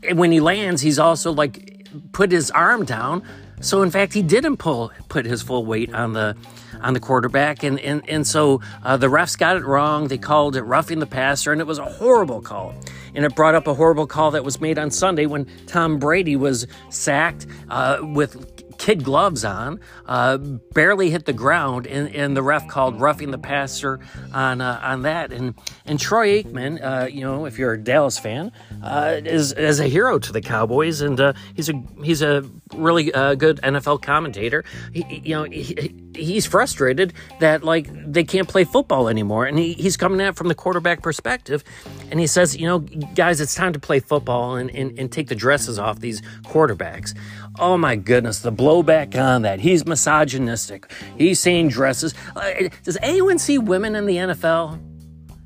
and 0.03 0.19
when 0.19 0.31
he 0.31 0.39
lands, 0.39 0.81
he's 0.81 0.99
also 0.99 1.31
like 1.31 1.87
put 2.11 2.31
his 2.31 2.51
arm 2.51 2.85
down. 2.85 3.23
So 3.59 3.81
in 3.81 3.91
fact, 3.91 4.13
he 4.13 4.21
didn't 4.21 4.57
pull 4.57 4.91
put 5.09 5.25
his 5.25 5.41
full 5.41 5.65
weight 5.65 5.93
on 5.93 6.13
the 6.13 6.35
on 6.81 6.93
the 6.93 6.99
quarterback. 6.99 7.63
And, 7.63 7.79
and, 7.79 8.07
and 8.09 8.25
so 8.25 8.61
uh, 8.83 8.97
the 8.97 9.07
refs 9.07 9.37
got 9.37 9.57
it 9.57 9.65
wrong. 9.65 10.07
They 10.07 10.17
called 10.17 10.55
it 10.55 10.63
roughing 10.63 10.99
the 10.99 11.07
passer, 11.07 11.51
and 11.51 11.61
it 11.61 11.67
was 11.67 11.79
a 11.79 11.85
horrible 11.85 12.41
call. 12.41 12.75
And 13.15 13.25
it 13.25 13.35
brought 13.35 13.55
up 13.55 13.67
a 13.67 13.73
horrible 13.73 14.07
call 14.07 14.31
that 14.31 14.43
was 14.43 14.61
made 14.61 14.77
on 14.77 14.91
Sunday 14.91 15.25
when 15.25 15.47
Tom 15.65 15.97
Brady 15.97 16.35
was 16.35 16.67
sacked 16.89 17.47
uh, 17.69 17.99
with 18.01 18.56
kid 18.77 19.03
gloves 19.03 19.43
on, 19.43 19.79
uh, 20.05 20.37
barely 20.37 21.09
hit 21.09 21.25
the 21.25 21.33
ground, 21.33 21.87
and, 21.87 22.13
and 22.15 22.35
the 22.35 22.43
ref 22.43 22.67
called 22.67 22.99
roughing 22.99 23.31
the 23.31 23.37
passer 23.37 23.99
on 24.33 24.61
uh, 24.61 24.79
on 24.83 25.03
that. 25.03 25.31
And 25.31 25.55
and 25.85 25.99
Troy 25.99 26.41
Aikman, 26.41 26.83
uh, 26.83 27.07
you 27.07 27.21
know, 27.21 27.45
if 27.45 27.57
you're 27.57 27.73
a 27.73 27.77
Dallas 27.77 28.17
fan, 28.17 28.51
uh, 28.83 29.21
is 29.23 29.51
is 29.53 29.79
a 29.79 29.87
hero 29.87 30.19
to 30.19 30.31
the 30.31 30.41
Cowboys, 30.41 31.01
and 31.01 31.19
uh, 31.19 31.33
he's 31.55 31.69
a 31.69 31.83
he's 32.03 32.21
a 32.21 32.43
really 32.73 33.13
uh, 33.13 33.35
good 33.35 33.59
NFL 33.61 34.01
commentator. 34.01 34.63
He, 34.93 35.21
you 35.23 35.35
know, 35.35 35.43
he, 35.43 35.93
he's 36.15 36.45
frustrated 36.45 37.13
that 37.39 37.63
like 37.63 37.87
they 38.11 38.23
can't 38.23 38.47
play 38.47 38.63
football 38.63 39.07
anymore, 39.07 39.45
and 39.45 39.57
he, 39.57 39.73
he's 39.73 39.97
coming 39.97 40.21
at 40.21 40.29
it 40.29 40.35
from 40.35 40.47
the 40.47 40.55
quarterback 40.55 41.01
perspective, 41.01 41.63
and 42.11 42.19
he 42.19 42.27
says, 42.27 42.55
you 42.57 42.67
know, 42.67 42.79
guys, 42.79 43.41
it's 43.41 43.55
time 43.55 43.73
to 43.73 43.79
play 43.79 43.99
football 43.99 44.55
and, 44.55 44.69
and, 44.71 44.97
and 44.99 45.11
take 45.11 45.27
the 45.27 45.35
dresses 45.35 45.79
off 45.79 45.99
these 45.99 46.21
quarterbacks. 46.43 47.17
Oh 47.59 47.77
my 47.77 47.95
goodness, 47.95 48.39
the 48.39 48.51
blowback 48.51 49.19
on 49.19 49.41
that. 49.41 49.59
He's 49.59 49.85
misogynistic. 49.85 50.91
He's 51.17 51.39
saying 51.39 51.69
dresses. 51.69 52.13
Uh, 52.35 52.69
does 52.83 52.97
anyone 53.01 53.39
see 53.39 53.57
women 53.57 53.95
in 53.95 54.05
the 54.05 54.17
NFL? 54.17 54.79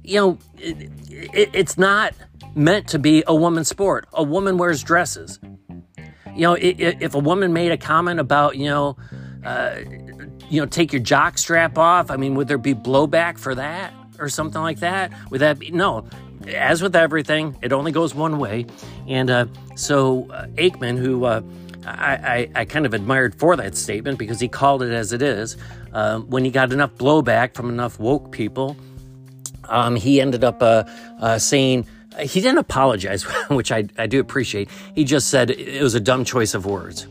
You 0.03 0.15
know, 0.15 0.37
it, 0.57 0.89
it, 1.09 1.49
it's 1.53 1.77
not 1.77 2.13
meant 2.53 2.89
to 2.89 2.99
be 2.99 3.23
a 3.27 3.35
woman's 3.35 3.69
sport. 3.69 4.07
A 4.13 4.23
woman 4.23 4.57
wears 4.57 4.83
dresses. 4.83 5.39
You 6.35 6.41
know, 6.41 6.57
if 6.59 7.13
a 7.13 7.19
woman 7.19 7.53
made 7.53 7.71
a 7.71 7.77
comment 7.77 8.19
about, 8.19 8.57
you 8.57 8.65
know, 8.65 8.97
uh, 9.45 9.77
you 10.49 10.59
know, 10.59 10.65
take 10.65 10.91
your 10.91 11.01
jock 11.01 11.37
strap 11.37 11.77
off, 11.77 12.11
I 12.11 12.17
mean, 12.17 12.35
would 12.35 12.47
there 12.47 12.57
be 12.57 12.73
blowback 12.73 13.37
for 13.37 13.55
that 13.55 13.93
or 14.19 14.27
something 14.27 14.61
like 14.61 14.79
that? 14.79 15.11
Would 15.29 15.41
that 15.41 15.59
be 15.59 15.71
no? 15.71 16.05
As 16.47 16.81
with 16.81 16.95
everything, 16.95 17.57
it 17.61 17.71
only 17.71 17.91
goes 17.91 18.15
one 18.15 18.37
way. 18.37 18.65
And 19.07 19.29
uh, 19.29 19.45
so 19.75 20.29
uh, 20.31 20.47
Aikman, 20.55 20.97
who 20.97 21.25
uh, 21.25 21.41
I, 21.85 22.49
I, 22.55 22.61
I, 22.61 22.65
kind 22.65 22.85
of 22.85 22.93
admired 22.93 23.35
for 23.35 23.55
that 23.55 23.75
statement 23.75 24.19
because 24.19 24.39
he 24.39 24.47
called 24.47 24.83
it 24.83 24.91
as 24.91 25.13
it 25.13 25.21
is. 25.21 25.57
Uh, 25.93 26.19
when 26.19 26.45
he 26.45 26.51
got 26.51 26.71
enough 26.71 26.93
blowback 26.95 27.55
from 27.55 27.69
enough 27.69 27.99
woke 27.99 28.31
people, 28.31 28.77
um, 29.65 29.95
he 29.95 30.21
ended 30.21 30.43
up 30.43 30.61
uh, 30.61 30.83
uh, 31.19 31.39
saying 31.39 31.87
he 32.19 32.41
didn't 32.41 32.59
apologize, 32.59 33.23
which 33.49 33.71
I, 33.71 33.85
I 33.97 34.07
do 34.07 34.19
appreciate. 34.19 34.69
He 34.93 35.03
just 35.03 35.29
said 35.29 35.49
it 35.49 35.81
was 35.81 35.95
a 35.95 35.99
dumb 35.99 36.25
choice 36.25 36.53
of 36.53 36.65
words. 36.65 37.07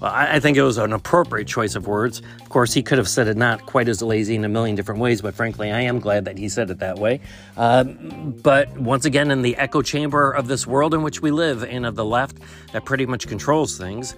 Well, 0.00 0.12
I, 0.14 0.38
think 0.38 0.56
it 0.56 0.62
was 0.62 0.78
an 0.78 0.92
appropriate 0.92 1.48
choice 1.48 1.74
of 1.74 1.88
words. 1.88 2.22
Of 2.40 2.48
course, 2.50 2.72
he 2.72 2.82
could 2.84 2.98
have 2.98 3.08
said 3.08 3.26
it 3.26 3.36
not 3.36 3.66
quite 3.66 3.88
as 3.88 4.00
lazy 4.00 4.36
in 4.36 4.44
a 4.44 4.48
million 4.48 4.76
different 4.76 5.00
ways, 5.00 5.22
but 5.22 5.34
frankly, 5.34 5.72
I 5.72 5.80
am 5.80 5.98
glad 5.98 6.26
that 6.26 6.38
he 6.38 6.48
said 6.48 6.70
it 6.70 6.78
that 6.78 6.98
way. 6.98 7.20
Uh, 7.56 7.82
but 7.82 8.78
once 8.78 9.04
again, 9.04 9.32
in 9.32 9.42
the 9.42 9.56
echo 9.56 9.82
chamber 9.82 10.30
of 10.30 10.46
this 10.46 10.68
world 10.68 10.94
in 10.94 11.02
which 11.02 11.20
we 11.20 11.32
live 11.32 11.64
and 11.64 11.84
of 11.84 11.96
the 11.96 12.04
left 12.04 12.38
that 12.72 12.84
pretty 12.84 13.06
much 13.06 13.26
controls 13.26 13.76
things, 13.76 14.14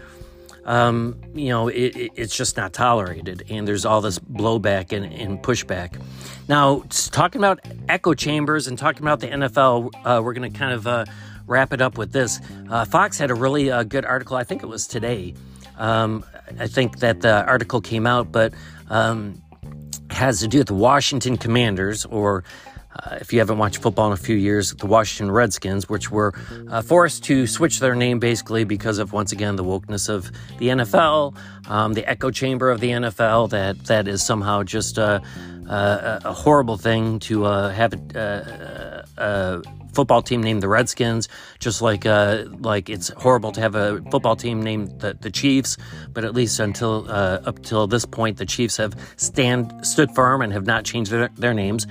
um, 0.67 1.19
you 1.35 1.49
know, 1.49 1.69
it, 1.69 1.97
it, 1.97 2.13
it's 2.15 2.37
just 2.37 2.59
not 2.59 2.75
tolerated, 2.75 3.45
and 3.49 3.67
there's 3.67 3.87
all 3.87 4.03
this 4.03 4.19
blowback 4.19 4.93
and, 4.93 5.11
and 5.13 5.43
pushback. 5.43 5.99
Now, 6.47 6.85
talking 6.91 7.41
about 7.41 7.61
echo 7.89 8.13
chambers 8.13 8.67
and 8.67 8.77
talking 8.77 9.03
about 9.03 9.21
the 9.21 9.29
NFL, 9.29 9.91
uh, 10.05 10.21
we're 10.23 10.35
going 10.35 10.53
to 10.53 10.59
kind 10.59 10.75
of 10.75 10.87
uh, 10.87 11.07
wrap 11.47 11.73
it 11.73 11.81
up 11.81 11.97
with 11.97 12.13
this. 12.13 12.39
Uh, 12.69 12.85
Fox 12.85 13.19
had 13.19 13.31
a 13.31 13.35
really 13.35 13.71
uh, 13.71 13.83
good 13.83 14.05
article, 14.05 14.37
I 14.37 14.45
think 14.45 14.63
it 14.63 14.67
was 14.67 14.87
today. 14.87 15.35
Um, 15.81 16.25
I 16.59 16.67
think 16.67 16.99
that 16.99 17.23
the 17.23 17.45
article 17.47 17.81
came 17.81 18.07
out, 18.07 18.31
but 18.31 18.53
um, 18.89 19.41
has 20.11 20.41
to 20.41 20.49
do 20.49 20.59
with 20.59 20.69
the 20.69 20.75
Washington 20.75 21.37
Commanders, 21.37 22.05
or 22.05 22.45
uh, 22.97 23.17
if 23.21 23.33
you 23.33 23.39
haven't 23.39 23.59
watched 23.59 23.79
football 23.79 24.09
in 24.09 24.13
a 24.13 24.17
few 24.17 24.37
years, 24.37 24.75
the 24.75 24.87
Washington 24.87 25.33
Redskins, 25.33 25.89
which 25.89 26.11
were 26.11 26.35
uh, 26.69 26.83
forced 26.83 27.25
to 27.25 27.47
switch 27.47 27.79
their 27.79 27.95
name 27.95 28.19
basically 28.19 28.65
because 28.65 28.99
of 28.99 29.13
once 29.13 29.33
again 29.33 29.57
the 29.57 29.65
wokeness 29.65 30.09
of 30.09 30.31
the 30.59 30.69
NFL, 30.69 31.37
um, 31.69 31.95
the 31.95 32.09
echo 32.09 32.31
chamber 32.31 32.71
of 32.71 32.81
the 32.81 32.91
NFL. 32.91 33.51
That 33.51 33.85
that 33.87 34.07
is 34.07 34.23
somehow 34.23 34.65
just 34.65 34.99
a, 34.99 35.23
a, 35.69 36.21
a 36.25 36.33
horrible 36.33 36.77
thing 36.77 37.21
to 37.21 37.47
uh, 37.47 37.71
have 37.71 37.95
uh, 38.15 39.03
a, 39.17 39.63
football 39.93 40.23
team 40.23 40.43
named 40.43 40.63
the 40.63 40.69
Redskins, 40.69 41.29
just 41.59 41.83
like 41.83 42.07
uh, 42.07 42.45
like 42.59 42.89
it's 42.89 43.09
horrible 43.11 43.53
to 43.53 43.61
have 43.61 43.75
a 43.75 44.01
football 44.11 44.37
team 44.37 44.63
named 44.63 45.01
the, 45.01 45.17
the 45.21 45.31
Chiefs. 45.31 45.77
But 46.13 46.25
at 46.25 46.35
least 46.35 46.61
until 46.61 47.11
uh, 47.11 47.41
up 47.45 47.63
till 47.63 47.87
this 47.87 48.05
point, 48.05 48.39
the 48.39 48.47
Chiefs 48.47 48.77
have 48.77 48.95
stand 49.17 49.87
stood 49.87 50.11
firm 50.15 50.43
and 50.43 50.53
have 50.53 50.67
not 50.67 50.85
changed 50.85 51.11
their, 51.11 51.31
their 51.37 51.55
names. 51.55 51.87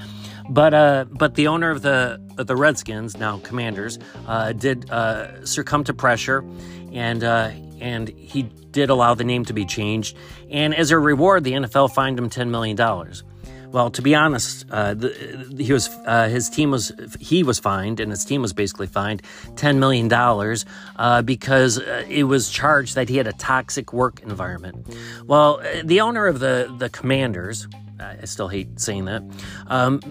But 0.50 0.74
uh, 0.74 1.06
but 1.12 1.36
the 1.36 1.48
owner 1.48 1.70
of 1.70 1.84
the 1.84 2.20
of 2.38 2.48
the 2.48 2.56
Redskins, 2.56 3.18
now 3.18 3.40
Commanders, 3.40 4.00
uh, 4.28 4.54
did 4.54 4.90
uh, 4.90 5.46
succumb 5.46 5.84
to 5.84 5.94
pressure, 5.94 6.44
and 6.92 7.24
uh, 7.24 7.52
and 7.80 8.10
he 8.10 8.44
did 8.72 8.90
allow 8.90 9.14
the 9.14 9.24
name 9.24 9.46
to 9.46 9.54
be 9.54 9.66
changed. 9.66 10.18
And 10.50 10.74
as 10.74 10.90
a 10.90 10.98
reward, 10.98 11.44
the 11.44 11.52
NFL 11.54 11.94
fined 11.94 12.18
him 12.18 12.30
ten 12.30 12.50
million 12.50 12.76
dollars. 12.76 13.24
Well, 13.72 13.92
to 13.92 14.02
be 14.02 14.16
honest, 14.16 14.66
uh, 14.72 14.96
the, 14.96 15.56
he 15.58 15.72
was 15.72 15.90
uh, 16.06 16.28
his 16.28 16.50
team 16.50 16.72
was 16.72 16.92
he 17.20 17.44
was 17.44 17.60
fined, 17.60 18.00
and 18.00 18.12
his 18.12 18.26
team 18.26 18.42
was 18.42 18.52
basically 18.52 18.88
fined 18.88 19.22
ten 19.56 19.80
million 19.80 20.08
dollars 20.08 20.66
uh, 20.96 21.22
because 21.22 21.78
uh, 21.80 22.04
it 22.10 22.24
was 22.24 22.50
charged 22.50 22.96
that 22.96 23.10
he 23.10 23.18
had 23.18 23.28
a 23.28 23.34
toxic 23.34 23.94
work 23.94 24.22
environment. 24.22 24.88
Well, 25.26 25.62
the 25.84 26.02
owner 26.02 26.26
of 26.26 26.40
the 26.40 26.74
the 26.80 26.90
Commanders, 26.90 27.68
I 28.00 28.26
still 28.26 28.48
hate 28.48 28.80
saying 28.80 29.06
that. 29.06 29.24
Um, 29.68 30.02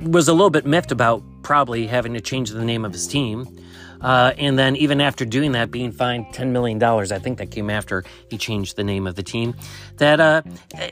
was 0.00 0.28
a 0.28 0.32
little 0.32 0.50
bit 0.50 0.66
miffed 0.66 0.92
about 0.92 1.22
probably 1.42 1.86
having 1.86 2.12
to 2.14 2.20
change 2.20 2.50
the 2.50 2.64
name 2.64 2.84
of 2.84 2.92
his 2.92 3.06
team. 3.06 3.46
Uh, 4.04 4.34
and 4.36 4.58
then, 4.58 4.76
even 4.76 5.00
after 5.00 5.24
doing 5.24 5.52
that, 5.52 5.70
being 5.70 5.90
fined 5.90 6.26
$10 6.26 6.50
million, 6.50 6.82
I 6.82 7.18
think 7.18 7.38
that 7.38 7.50
came 7.50 7.70
after 7.70 8.04
he 8.28 8.36
changed 8.36 8.76
the 8.76 8.84
name 8.84 9.06
of 9.06 9.14
the 9.14 9.22
team, 9.22 9.54
that 9.96 10.20
uh, 10.20 10.42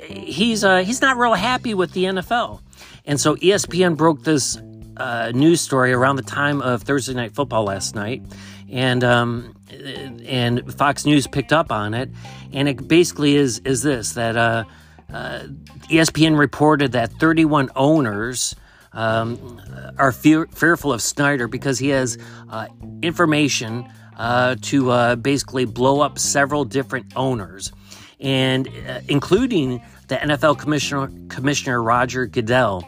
he's, 0.09 0.65
uh, 0.65 0.79
he's 0.79 1.03
not 1.03 1.19
real 1.19 1.35
happy 1.35 1.75
with 1.75 1.93
the 1.93 2.05
NFL. 2.05 2.63
And 3.05 3.21
so 3.21 3.37
ESPN 3.37 3.99
broke 3.99 4.23
this 4.23 4.59
uh, 4.97 5.31
news 5.35 5.61
story 5.61 5.93
around 5.93 6.17
the 6.17 6.23
time 6.23 6.63
of 6.63 6.85
Thursday 6.85 7.13
Night 7.13 7.35
Football 7.35 7.65
last 7.65 7.95
night. 7.95 8.23
And, 8.71 9.05
um, 9.05 9.55
and 10.25 10.75
Fox 10.75 11.05
News 11.05 11.27
picked 11.27 11.53
up 11.53 11.71
on 11.71 11.93
it. 11.93 12.09
And 12.55 12.67
it 12.67 12.89
basically 12.89 13.37
is, 13.37 13.59
is 13.67 13.83
this 13.83 14.13
that 14.13 14.39
uh, 14.39 14.65
uh, 15.13 15.41
ESPN 15.91 16.39
reported 16.39 16.93
that 16.93 17.13
31 17.13 17.69
owners 17.77 18.55
um, 18.95 19.61
are 19.99 20.13
fear, 20.13 20.47
fearful 20.55 20.93
of 20.93 21.03
Snyder 21.03 21.49
because 21.49 21.79
he 21.79 21.89
has 21.89 22.19
uh, 22.51 22.67
information 23.03 23.89
uh, 24.19 24.57
to 24.63 24.91
uh, 24.91 25.17
basically 25.17 25.65
blow 25.65 26.01
up 26.01 26.19
several 26.19 26.65
different 26.65 27.13
owners, 27.17 27.73
and 28.21 28.69
uh, 28.89 29.01
including 29.09 29.83
the 30.09 30.17
NFL 30.17 30.59
commissioner, 30.59 31.11
Commissioner 31.29 31.83
Roger 31.83 32.27
Goodell. 32.27 32.87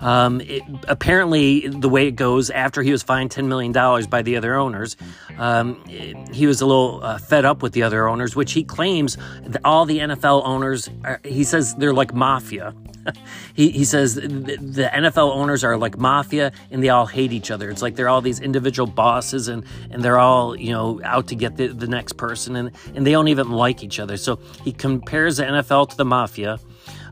Um, 0.00 0.40
it, 0.40 0.62
apparently, 0.88 1.68
the 1.68 1.88
way 1.88 2.06
it 2.06 2.16
goes, 2.16 2.50
after 2.50 2.82
he 2.82 2.92
was 2.92 3.02
fined 3.02 3.30
$10 3.30 3.46
million 3.46 3.72
by 4.08 4.22
the 4.22 4.36
other 4.36 4.56
owners, 4.56 4.96
um, 5.38 5.82
it, 5.88 6.34
he 6.34 6.46
was 6.46 6.60
a 6.60 6.66
little 6.66 7.00
uh, 7.02 7.18
fed 7.18 7.44
up 7.44 7.62
with 7.62 7.72
the 7.72 7.82
other 7.82 8.08
owners, 8.08 8.36
which 8.36 8.52
he 8.52 8.64
claims 8.64 9.16
all 9.64 9.84
the 9.84 9.98
NFL 9.98 10.46
owners, 10.46 10.88
are, 11.04 11.20
he 11.24 11.44
says 11.44 11.74
they're 11.76 11.94
like 11.94 12.14
mafia. 12.14 12.74
he, 13.54 13.70
he 13.70 13.84
says 13.84 14.14
the 14.14 14.90
NFL 14.92 15.34
owners 15.34 15.64
are 15.64 15.76
like 15.76 15.98
mafia 15.98 16.52
and 16.70 16.82
they 16.82 16.88
all 16.88 17.06
hate 17.06 17.32
each 17.32 17.50
other. 17.50 17.70
It's 17.70 17.82
like 17.82 17.96
they're 17.96 18.08
all 18.08 18.20
these 18.20 18.40
individual 18.40 18.86
bosses 18.86 19.48
and, 19.48 19.64
and 19.90 20.02
they're 20.02 20.18
all, 20.18 20.56
you 20.56 20.72
know, 20.72 21.00
out 21.04 21.28
to 21.28 21.34
get 21.34 21.56
the, 21.56 21.68
the 21.68 21.86
next 21.86 22.14
person 22.14 22.56
and, 22.56 22.70
and 22.94 23.06
they 23.06 23.12
don't 23.12 23.28
even 23.28 23.50
like 23.50 23.82
each 23.82 24.00
other. 24.00 24.16
So 24.16 24.36
he 24.64 24.72
compares 24.72 25.36
the 25.38 25.44
NFL 25.44 25.90
to 25.90 25.96
the 25.96 26.04
mafia. 26.04 26.58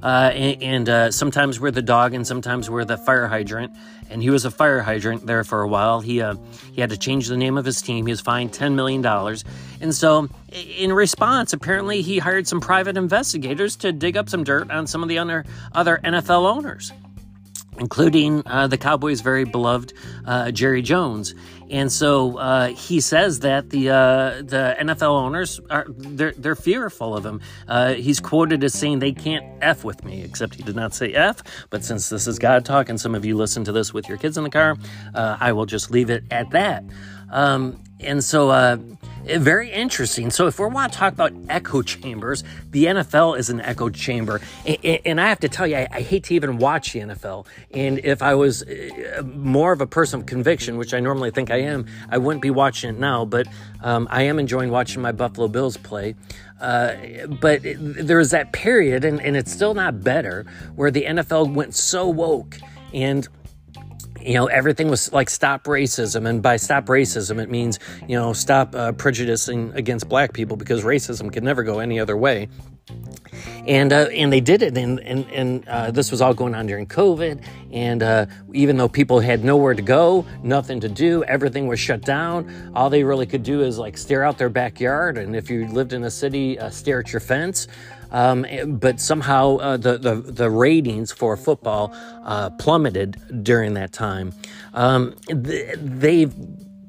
Uh, 0.03 0.31
and, 0.35 0.63
and 0.63 0.89
uh, 0.89 1.11
sometimes 1.11 1.61
we're 1.61 1.71
the 1.71 1.83
dog, 1.83 2.15
and 2.15 2.27
sometimes 2.27 2.69
we're 2.69 2.85
the 2.85 2.97
fire 2.97 3.29
hydrant. 3.29 3.73
And 4.11 4.23
he 4.23 4.31
was 4.31 4.45
a 4.45 4.51
fire 4.51 4.81
hydrant 4.81 5.27
there 5.27 5.45
for 5.45 5.63
a 5.63 5.69
while. 5.69 6.01
He 6.01 6.21
uh, 6.21 6.35
he 6.73 6.81
had 6.81 6.91
to 6.91 6.99
change 6.99 7.29
the 7.29 7.37
name 7.37 7.57
of 7.57 7.65
his 7.65 7.81
team. 7.81 8.07
He 8.07 8.13
was 8.13 8.21
fined 8.21 8.53
ten 8.53 8.77
million 8.77 9.01
dollars, 9.01 9.45
and 9.81 9.95
so 9.95 10.29
in 10.53 10.93
response, 10.93 11.53
apparently 11.53 12.03
he 12.03 12.19
hired 12.19 12.47
some 12.47 12.61
private 12.61 12.97
investigators 12.97 13.77
to 13.77 13.93
dig 13.93 14.17
up 14.17 14.29
some 14.29 14.45
dirt 14.45 14.71
on 14.71 14.87
some 14.87 15.03
of 15.03 15.09
the 15.09 15.19
other 15.19 15.45
other 15.73 15.99
NFL 16.05 16.45
owners 16.45 16.93
including 17.79 18.43
uh, 18.47 18.67
the 18.67 18.79
Cowboys' 18.79 19.21
very 19.21 19.45
beloved 19.45 19.93
uh, 20.27 20.51
Jerry 20.51 20.83
Jones. 20.83 21.35
And 21.71 21.91
so 21.91 22.37
uh, 22.37 22.67
he 22.69 23.01
says 23.01 23.41
that 23.41 23.71
the 23.71 23.89
uh, 23.89 24.43
the 24.43 24.77
NFL 24.79 25.23
owners 25.23 25.59
are 25.71 25.87
they're 25.89 26.35
they're 26.37 26.55
fearful 26.55 27.17
of 27.17 27.25
him. 27.25 27.41
Uh, 27.67 27.95
he's 27.95 28.21
quoted 28.21 28.63
as 28.63 28.75
saying 28.75 28.99
they 28.99 29.13
can't 29.13 29.47
f 29.63 29.83
with 29.83 30.05
me, 30.05 30.23
except 30.23 30.55
he 30.55 30.63
did 30.63 30.77
not 30.77 30.95
say 30.95 31.15
f. 31.15 31.43
But 31.71 31.83
since 31.83 32.11
this 32.11 32.27
is 32.27 32.39
God 32.39 32.67
talk, 32.67 32.91
and 32.91 33.01
some 33.01 33.15
of 33.15 33.25
you 33.25 33.37
listen 33.37 33.65
to 33.65 33.73
this 33.73 33.95
with 33.95 34.07
your 34.07 34.19
kids 34.19 34.37
in 34.37 34.45
the 34.45 34.51
car, 34.51 34.77
uh, 35.15 35.39
I 35.41 35.53
will 35.53 35.67
just 35.67 35.91
leave 35.91 36.11
it 36.11 36.25
at 36.31 36.51
that. 36.51 36.85
Um, 37.31 37.83
and 38.05 38.23
so 38.23 38.51
Eh, 39.27 39.39
very 39.39 39.71
interesting. 39.71 40.31
So, 40.31 40.47
if 40.47 40.59
we 40.59 40.67
want 40.67 40.93
to 40.93 40.99
talk 40.99 41.13
about 41.13 41.33
echo 41.49 41.83
chambers, 41.83 42.43
the 42.71 42.87
NFL 42.87 43.39
is 43.39 43.51
an 43.51 43.61
echo 43.61 43.89
chamber. 43.89 44.41
And, 44.85 45.21
I 45.21 45.29
have 45.29 45.41
to 45.41 45.49
tell 45.49 45.67
you, 45.67 45.77
I, 45.77 46.01
hate 46.01 46.25
to 46.25 46.35
even 46.35 46.59
watch 46.59 46.93
the 46.93 47.01
NFL. 47.01 47.47
And 47.71 48.01
if 48.01 48.23
I 48.23 48.35
was 48.35 48.63
eh, 48.67 49.21
more 49.23 49.73
of 49.73 49.81
a 49.81 49.87
person 49.87 50.21
of 50.21 50.27
conviction, 50.27 50.77
which 50.77 50.93
I 50.93 51.01
normally 51.01 51.31
think 51.31 51.51
I 51.51 51.59
am, 51.59 51.87
I 52.11 52.19
wouldn't 52.19 52.43
be 52.43 52.51
watching 52.51 52.91
it 52.91 52.99
now. 52.99 53.25
But 53.25 53.47
um, 53.83 54.09
I 54.11 54.23
am 54.23 54.39
enjoying 54.39 54.71
watching 54.71 55.03
my 55.03 55.13
Buffalo 55.13 55.49
Bills 55.49 55.77
play. 55.77 56.17
Uh, 56.61 56.95
but 57.41 57.61
there 57.63 58.19
was 58.19 58.31
that 58.31 58.53
period, 58.53 59.05
and, 59.05 59.21
and 59.21 59.37
it's 59.37 59.53
still 59.53 59.75
not 59.75 60.03
better, 60.03 60.47
where 60.77 60.91
the 60.91 61.05
NFL 61.05 61.55
went 61.55 61.75
so 61.75 62.09
woke. 62.09 62.59
And 62.93 63.29
you 64.25 64.35
know, 64.35 64.47
everything 64.47 64.89
was 64.89 65.13
like 65.13 65.29
stop 65.31 65.65
racism. 65.65 66.29
And 66.29 66.43
by 66.43 66.57
stop 66.57 66.87
racism, 66.87 67.43
it 67.43 67.51
means, 67.51 67.79
you 68.09 68.17
know, 68.17 68.33
stop 68.33 68.75
uh, 68.75 68.93
prejudicing 68.93 69.73
against 69.75 70.09
black 70.09 70.33
people 70.33 70.57
because 70.57 70.85
racism 70.85 71.33
can 71.33 71.45
never 71.45 71.63
go 71.63 71.81
any 71.81 71.99
other 72.01 72.17
way. 72.17 72.49
And 73.67 73.93
uh, 73.93 74.09
and 74.13 74.33
they 74.33 74.41
did 74.41 74.63
it, 74.63 74.77
and 74.77 74.99
and, 75.01 75.31
and 75.31 75.69
uh, 75.69 75.91
this 75.93 76.11
was 76.11 76.21
all 76.21 76.35
going 76.35 76.55
on 76.55 76.67
during 76.67 76.87
COVID. 76.87 77.45
And 77.71 78.03
uh, 78.03 78.27
even 78.53 78.77
though 78.77 78.89
people 78.89 79.21
had 79.21 79.45
nowhere 79.45 79.75
to 79.75 79.83
go, 79.83 80.27
nothing 80.43 80.81
to 80.81 80.89
do, 80.89 81.23
everything 81.25 81.69
was 81.69 81.79
shut 81.79 82.03
down. 82.03 82.73
All 82.75 82.91
they 82.91 83.05
really 83.05 83.25
could 83.25 83.45
do 83.45 83.63
is 83.63 83.79
like 83.79 83.97
stare 83.97 84.25
out 84.25 84.37
their 84.37 84.49
backyard, 84.49 85.17
and 85.17 85.37
if 85.37 85.49
you 85.49 85.69
lived 85.69 85.93
in 85.93 86.03
a 86.05 86.11
city, 86.11 86.59
uh, 86.59 86.71
stare 86.71 87.01
at 87.01 87.13
your 87.13 87.21
fence. 87.21 87.69
Um, 88.13 88.47
but 88.79 89.01
somehow 89.01 89.57
uh, 89.57 89.77
the, 89.79 89.99
the, 89.99 90.15
the 90.15 90.51
ratings 90.51 91.11
for 91.11 91.37
football 91.37 91.93
uh, 92.23 92.51
plummeted 92.51 93.43
during 93.43 93.75
that 93.75 93.93
time. 93.93 94.33
Um, 94.75 95.17
th- 95.27 95.77
they've 95.79 96.33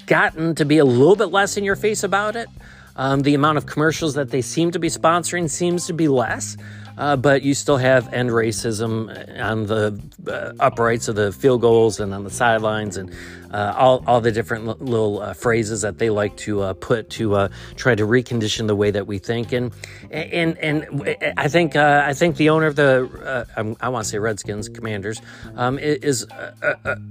gotten 0.06 0.54
to 0.54 0.64
be 0.64 0.78
a 0.78 0.84
little 0.84 1.16
bit 1.16 1.32
less 1.32 1.56
in 1.56 1.64
your 1.64 1.76
face 1.76 2.04
about 2.04 2.36
it. 2.36 2.48
Um, 2.96 3.22
the 3.22 3.34
amount 3.34 3.58
of 3.58 3.66
commercials 3.66 4.14
that 4.14 4.30
they 4.30 4.42
seem 4.42 4.70
to 4.72 4.78
be 4.78 4.88
sponsoring 4.88 5.50
seems 5.50 5.86
to 5.86 5.92
be 5.92 6.08
less. 6.08 6.56
Uh, 6.96 7.16
but 7.16 7.42
you 7.42 7.54
still 7.54 7.76
have 7.76 8.12
end 8.12 8.30
racism 8.30 9.08
on 9.42 9.66
the 9.66 10.00
uh, 10.28 10.52
uprights 10.60 11.08
of 11.08 11.16
the 11.16 11.32
field 11.32 11.60
goals 11.60 11.98
and 11.98 12.14
on 12.14 12.22
the 12.22 12.30
sidelines 12.30 12.96
and 12.96 13.12
uh, 13.52 13.74
all, 13.76 14.04
all 14.06 14.20
the 14.20 14.30
different 14.30 14.68
l- 14.68 14.76
little 14.78 15.20
uh, 15.20 15.32
phrases 15.34 15.82
that 15.82 15.98
they 15.98 16.08
like 16.08 16.36
to 16.36 16.60
uh, 16.60 16.72
put 16.74 17.10
to 17.10 17.34
uh, 17.34 17.48
try 17.74 17.96
to 17.96 18.04
recondition 18.04 18.68
the 18.68 18.76
way 18.76 18.92
that 18.92 19.08
we 19.08 19.18
think. 19.18 19.52
And 19.52 19.72
and 20.12 20.56
and 20.58 21.16
I 21.36 21.48
think 21.48 21.74
I 21.74 22.14
think 22.14 22.36
the 22.36 22.50
owner 22.50 22.66
of 22.66 22.76
the 22.76 23.76
I 23.80 23.88
want 23.88 24.04
to 24.04 24.10
say 24.10 24.18
Redskins 24.18 24.68
Commanders 24.68 25.20
um, 25.56 25.78
is 25.78 26.26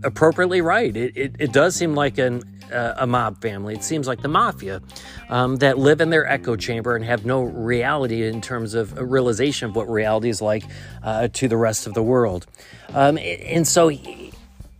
appropriately 0.04 0.62
right. 0.62 0.96
It, 0.96 1.17
it, 1.17 1.36
it 1.39 1.52
does 1.54 1.76
seem 1.76 1.93
like 1.93 2.17
an 2.17 2.43
uh, 2.71 2.93
a 2.97 3.08
mob 3.08 3.41
family. 3.41 3.73
It 3.73 3.84
seems 3.84 4.08
like 4.08 4.21
the 4.21 4.28
mafia 4.28 4.82
um, 5.30 5.58
that 5.58 5.78
live 5.78 6.02
in 6.02 6.10
their 6.10 6.28
echo 6.28 6.56
chamber 6.56 6.95
and 6.95 7.04
have 7.06 7.26
no 7.26 7.41
reality 7.41 8.23
in 8.23 8.41
terms 8.41 8.73
of 8.73 8.97
realization 8.97 9.69
of 9.69 9.76
what 9.76 9.89
reality 9.89 10.30
is 10.30 10.41
like 10.41 10.63
uh, 11.04 11.28
to 11.34 11.47
the 11.47 11.58
rest 11.58 11.88
of 11.88 11.93
the 11.93 12.04
world. 12.04 12.45
Um, 12.93 13.17
and 13.17 13.67
so 13.67 13.91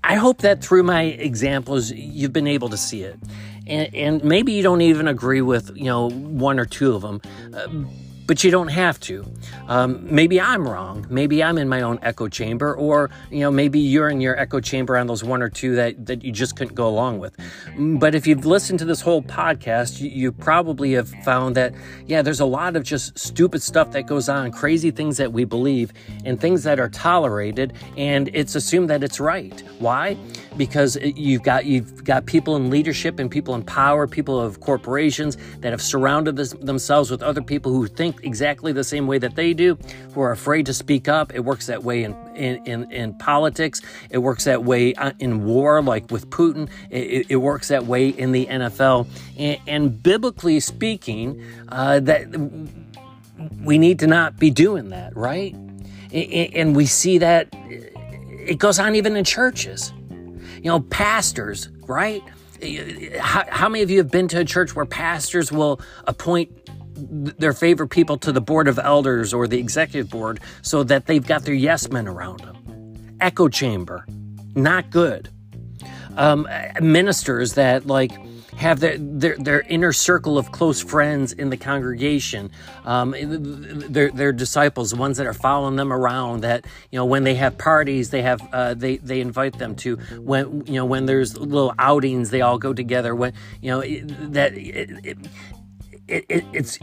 I 0.04 0.16
hope 0.16 0.40
that 0.40 0.64
through 0.64 0.84
my 0.84 1.04
examples, 1.04 1.92
you've 1.92 2.34
been 2.34 2.48
able 2.48 2.70
to 2.70 2.78
see 2.78 3.04
it. 3.04 3.18
and, 3.68 3.94
and 3.96 4.24
maybe 4.24 4.52
you 4.52 4.64
don't 4.64 4.82
even 4.82 5.08
agree 5.08 5.42
with 5.42 5.72
you 5.76 5.86
know 5.86 6.10
one 6.10 6.60
or 6.60 6.66
two 6.66 6.96
of 6.96 7.02
them. 7.02 7.22
Uh, 7.54 7.68
but 8.26 8.44
you 8.44 8.52
don't 8.52 8.70
have 8.70 9.00
to. 9.02 9.26
Um, 9.68 10.06
maybe 10.14 10.40
I'm 10.40 10.68
wrong. 10.68 11.06
Maybe 11.10 11.44
I'm 11.44 11.58
in 11.58 11.68
my 11.68 11.82
own 11.82 12.00
echo 12.02 12.28
chamber, 12.28 12.76
or 12.76 13.10
you 13.30 13.42
know, 13.42 13.52
maybe 13.52 13.80
you're 13.80 14.10
in 14.10 14.22
your 14.22 14.40
echo 14.40 14.60
chamber 14.60 14.98
on 14.98 15.08
those 15.08 15.24
one 15.24 15.42
or 15.42 15.50
two 15.50 15.76
that 15.76 16.06
that 16.06 16.24
you 16.24 16.32
just 16.32 16.56
couldn't 16.56 16.76
go 16.76 16.88
along 16.88 17.20
with. 17.20 17.36
But 17.78 18.16
if 18.16 18.28
you've 18.28 18.46
listened 18.46 18.80
to 18.80 18.86
this 18.86 19.02
whole 19.02 19.22
podcast, 19.22 20.00
you, 20.02 20.10
you 20.10 20.32
probably 20.32 20.94
have 20.94 21.10
found 21.24 21.56
that 21.56 21.74
yeah, 22.06 22.22
there's 22.22 22.40
a 22.40 22.46
lot 22.46 22.76
of 22.76 22.84
just 22.84 23.18
stupid 23.18 23.62
stuff 23.62 23.92
that 23.92 24.04
goes 24.04 24.30
on, 24.30 24.52
crazy 24.52 24.92
things 24.92 25.18
that 25.18 25.34
we 25.34 25.44
believe, 25.46 25.94
and 26.26 26.40
things 26.40 26.64
that 26.64 26.80
are 26.80 26.90
tolerated, 26.90 27.74
and 27.98 28.30
it's 28.34 28.56
assumed 28.56 28.90
that 28.90 29.04
it's 29.04 29.20
right. 29.20 29.64
Why? 29.80 30.18
Because 30.58 30.98
you've 31.02 31.44
got 31.44 31.66
you've 31.66 32.04
got 32.04 32.26
people 32.26 32.56
in 32.56 32.70
leadership 32.70 33.20
and 33.20 33.30
people 33.30 33.56
in 33.56 33.64
power, 33.64 34.08
people 34.08 34.40
of 34.40 34.60
corporations 34.60 35.38
that 35.60 35.72
have 35.72 35.82
surrounded 35.82 36.36
this, 36.36 36.52
themselves 36.54 37.10
with 37.10 37.24
other 37.24 37.42
people 37.42 37.72
who 37.72 37.88
think 37.88 38.13
think 38.14 38.26
exactly 38.26 38.72
the 38.72 38.84
same 38.84 39.08
way 39.08 39.18
that 39.18 39.36
they 39.36 39.54
do, 39.54 39.78
who 40.14 40.22
are 40.22 40.32
afraid 40.32 40.66
to 40.68 40.74
speak 40.74 41.08
up. 41.08 41.34
It 41.34 41.42
works 41.42 41.68
that 41.68 41.84
way 41.84 42.04
in, 42.04 42.14
in, 42.36 42.66
in, 42.66 42.92
in 42.92 43.18
politics. 43.18 43.82
It 44.10 44.20
works 44.20 44.44
that 44.46 44.64
way 44.64 44.94
uh, 44.96 45.12
in 45.20 45.46
war, 45.46 45.82
like 45.82 46.10
with 46.12 46.30
Putin. 46.30 46.70
It, 46.90 47.28
it 47.30 47.36
works 47.38 47.68
that 47.70 47.86
way 47.86 48.10
in 48.10 48.32
the 48.32 48.46
NFL. 48.46 49.08
And, 49.38 49.60
and 49.68 50.04
biblically 50.04 50.60
speaking, 50.60 51.44
uh, 51.70 52.00
that 52.02 52.28
we 53.62 53.78
need 53.78 54.00
to 54.00 54.08
not 54.08 54.38
be 54.38 54.50
doing 54.50 54.90
that, 54.90 55.16
right? 55.16 55.56
And 56.14 56.76
we 56.76 56.86
see 56.86 57.18
that 57.18 57.50
it 57.54 58.60
goes 58.60 58.78
on 58.78 58.96
even 58.96 59.16
in 59.16 59.24
churches. 59.24 59.94
You 60.10 60.70
know, 60.70 60.80
pastors, 60.82 61.70
right? 61.88 62.24
How, 63.20 63.44
how, 63.50 63.68
many 63.68 63.84
of 63.84 63.90
you 63.90 63.98
have 63.98 64.10
been 64.10 64.30
to 64.30 64.40
a 64.40 64.46
church 64.46 64.74
where 64.74 64.86
pastors 64.86 65.52
will 65.52 65.82
appoint 66.06 66.63
their 66.96 67.54
favorite 67.54 67.90
people 67.90 68.18
to 68.20 68.32
the 68.32 68.42
board 68.42 68.68
of 68.68 68.80
elders 68.80 69.34
or 69.34 69.48
the 69.48 69.60
executive 69.60 70.10
board 70.10 70.40
so 70.62 70.84
that 70.84 71.06
they've 71.06 71.26
got 71.26 71.44
their 71.44 71.54
yes 71.54 71.90
men 71.90 72.08
around 72.08 72.42
them. 72.42 73.18
Echo 73.20 73.48
chamber, 73.48 74.06
not 74.56 74.90
good. 74.90 75.30
Um, 76.16 76.48
ministers 76.80 77.54
that 77.54 77.88
like 77.88 78.12
have 78.58 78.80
their, 78.80 78.98
their, 78.98 79.38
their 79.38 79.62
inner 79.62 79.92
circle 79.92 80.38
of 80.38 80.52
close 80.52 80.82
friends 80.82 81.34
in 81.34 81.50
the 81.50 81.58
congregation, 81.58 82.52
um, 82.86 83.16
their 83.20 84.12
their 84.12 84.32
disciples, 84.32 84.92
the 84.92 84.96
ones 84.96 85.18
that 85.18 85.28
are 85.28 85.34
following 85.34 85.76
them 85.76 85.92
around. 85.92 86.42
That 86.42 86.66
you 86.92 86.98
know 86.98 87.06
when 87.06 87.24
they 87.24 87.36
have 87.36 87.58
parties, 87.58 88.10
they 88.10 88.22
have 88.22 88.42
uh, 88.54 88.74
they 88.74 88.98
they 88.98 89.22
invite 89.22 89.58
them 89.58 89.76
to. 89.78 89.98
When 90.20 90.66
you 90.66 90.74
know 90.74 90.86
when 90.86 91.06
there's 91.06 91.38
little 91.38 91.74
outings, 91.80 92.30
they 92.30 92.42
all 92.42 92.58
go 92.58 92.74
together. 92.74 93.16
When 93.16 93.34
you 93.62 93.72
know 93.72 93.82
that 94.30 94.54
it, 94.54 94.92
it, 95.04 95.18
it, 96.08 96.26
it, 96.30 96.46
it's 96.54 96.80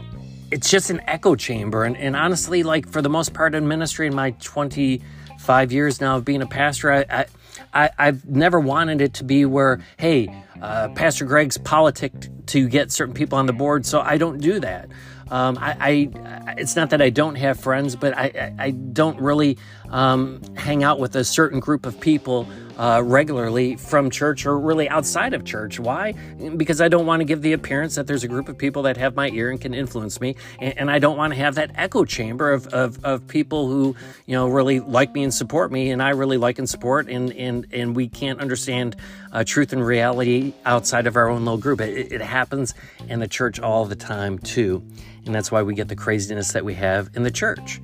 it's 0.51 0.69
just 0.69 0.89
an 0.89 1.01
echo 1.07 1.35
chamber. 1.35 1.85
And, 1.85 1.95
and 1.97 2.15
honestly, 2.15 2.63
like 2.63 2.87
for 2.89 3.01
the 3.01 3.09
most 3.09 3.33
part 3.33 3.55
in 3.55 3.67
ministry 3.67 4.07
in 4.07 4.13
my 4.13 4.31
25 4.41 5.71
years 5.71 6.01
now 6.01 6.17
of 6.17 6.25
being 6.25 6.41
a 6.41 6.47
pastor, 6.47 6.91
I, 6.91 7.25
I, 7.73 7.89
I've 7.97 8.25
never 8.25 8.59
wanted 8.59 9.01
it 9.01 9.13
to 9.15 9.23
be 9.23 9.45
where, 9.45 9.79
hey, 9.97 10.43
uh, 10.61 10.89
Pastor 10.89 11.25
Greg's 11.25 11.57
politic 11.57 12.11
to 12.47 12.67
get 12.67 12.91
certain 12.91 13.13
people 13.13 13.37
on 13.37 13.45
the 13.45 13.53
board, 13.53 13.85
so 13.85 14.01
I 14.01 14.17
don't 14.17 14.39
do 14.39 14.59
that. 14.59 14.89
Um, 15.29 15.57
I, 15.59 15.77
I, 15.79 16.55
it's 16.57 16.75
not 16.75 16.89
that 16.89 17.01
I 17.01 17.09
don't 17.09 17.35
have 17.35 17.57
friends, 17.57 17.95
but 17.95 18.15
I, 18.17 18.25
I, 18.59 18.65
I 18.65 18.71
don't 18.71 19.19
really 19.21 19.57
um, 19.89 20.41
hang 20.57 20.83
out 20.83 20.99
with 20.99 21.15
a 21.15 21.23
certain 21.23 21.61
group 21.61 21.85
of 21.85 21.99
people 22.01 22.45
uh, 22.77 23.01
regularly 23.03 23.75
from 23.75 24.09
church 24.09 24.45
or 24.45 24.59
really 24.59 24.89
outside 24.89 25.33
of 25.33 25.43
church. 25.43 25.79
Why? 25.79 26.13
Because 26.57 26.81
I 26.81 26.87
don't 26.87 27.05
want 27.05 27.21
to 27.21 27.25
give 27.25 27.41
the 27.41 27.53
appearance 27.53 27.95
that 27.95 28.07
there's 28.07 28.23
a 28.23 28.27
group 28.27 28.49
of 28.49 28.57
people 28.57 28.83
that 28.83 28.97
have 28.97 29.15
my 29.15 29.29
ear 29.29 29.51
and 29.51 29.59
can 29.59 29.73
influence 29.73 30.19
me, 30.19 30.35
and, 30.59 30.77
and 30.77 30.91
I 30.91 30.99
don't 30.99 31.17
want 31.17 31.33
to 31.33 31.39
have 31.39 31.55
that 31.55 31.71
echo 31.75 32.05
chamber 32.05 32.51
of, 32.51 32.67
of, 32.67 33.03
of 33.03 33.27
people 33.27 33.67
who 33.67 33.95
you 34.25 34.35
know 34.35 34.47
really 34.47 34.79
like 34.79 35.13
me 35.13 35.23
and 35.23 35.33
support 35.33 35.71
me, 35.71 35.91
and 35.91 36.01
I 36.01 36.09
really 36.09 36.37
like 36.37 36.59
and 36.59 36.69
support, 36.69 37.09
and 37.09 37.31
and 37.33 37.67
and 37.71 37.95
we 37.95 38.07
can't 38.07 38.39
understand 38.39 38.95
uh, 39.31 39.43
truth 39.43 39.73
and 39.73 39.85
reality 39.85 40.53
outside 40.65 41.07
of 41.07 41.15
our 41.15 41.29
own 41.29 41.45
little 41.45 41.57
group. 41.57 41.81
It, 41.81 42.11
it 42.11 42.21
happens 42.21 42.73
in 43.07 43.19
the 43.19 43.27
church 43.27 43.59
all 43.59 43.85
the 43.85 43.95
time 43.95 44.39
too. 44.39 44.83
And 45.25 45.35
that's 45.35 45.51
why 45.51 45.61
we 45.61 45.75
get 45.75 45.87
the 45.87 45.95
craziness 45.95 46.53
that 46.53 46.65
we 46.65 46.73
have 46.75 47.09
in 47.13 47.23
the 47.23 47.31
church. 47.31 47.79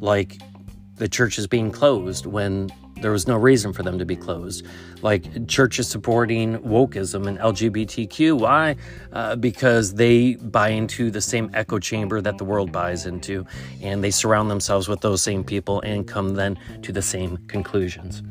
Like 0.00 0.40
the 0.96 1.08
church 1.08 1.38
is 1.38 1.46
being 1.46 1.70
closed 1.70 2.26
when 2.26 2.70
there 3.00 3.10
was 3.10 3.26
no 3.26 3.36
reason 3.36 3.72
for 3.72 3.82
them 3.82 3.98
to 3.98 4.04
be 4.04 4.16
closed. 4.16 4.66
Like 5.02 5.48
churches 5.48 5.88
supporting 5.88 6.58
wokeism 6.58 7.26
and 7.26 7.38
LGBTQ. 7.38 8.38
Why? 8.38 8.76
Uh, 9.12 9.36
because 9.36 9.94
they 9.94 10.34
buy 10.34 10.70
into 10.70 11.10
the 11.10 11.20
same 11.20 11.50
echo 11.54 11.78
chamber 11.78 12.20
that 12.20 12.38
the 12.38 12.44
world 12.44 12.72
buys 12.72 13.06
into, 13.06 13.46
and 13.82 14.04
they 14.04 14.10
surround 14.10 14.50
themselves 14.50 14.88
with 14.88 15.00
those 15.00 15.22
same 15.22 15.44
people 15.44 15.80
and 15.80 16.06
come 16.06 16.34
then 16.34 16.58
to 16.82 16.92
the 16.92 17.02
same 17.02 17.38
conclusions. 17.48 18.22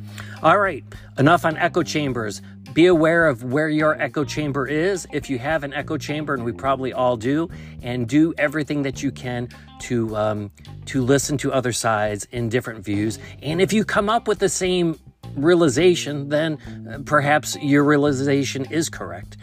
All 0.42 0.60
right, 0.60 0.84
enough 1.18 1.44
on 1.46 1.58
echo 1.58 1.84
chambers. 1.84 2.42
Be 2.74 2.86
aware 2.86 3.28
of 3.28 3.44
where 3.44 3.68
your 3.68 4.00
echo 4.00 4.24
chamber 4.24 4.68
is 4.68 5.08
if 5.12 5.30
you 5.30 5.40
have 5.40 5.64
an 5.64 5.74
echo 5.74 5.98
chamber, 5.98 6.34
and 6.34 6.46
we 6.46 6.52
probably 6.52 6.94
all 6.94 7.18
do, 7.18 7.50
and 7.82 8.08
do 8.08 8.34
everything 8.38 8.84
that 8.84 9.02
you 9.02 9.12
can 9.12 9.50
to 9.82 10.16
um, 10.16 10.52
to 10.86 11.04
listen 11.04 11.38
to 11.40 11.52
other 11.52 11.74
sides 11.74 12.28
and 12.32 12.50
different 12.50 12.84
views. 12.86 13.20
And 13.42 13.62
if 13.62 13.74
you 13.74 13.84
come 13.84 14.10
up 14.10 14.28
with 14.28 14.40
the 14.40 14.50
same 14.50 15.00
realization, 15.36 16.30
then 16.30 16.58
uh, 16.90 17.00
perhaps 17.06 17.58
your 17.62 17.84
realization 17.84 18.66
is 18.66 18.90
correct. 18.90 19.38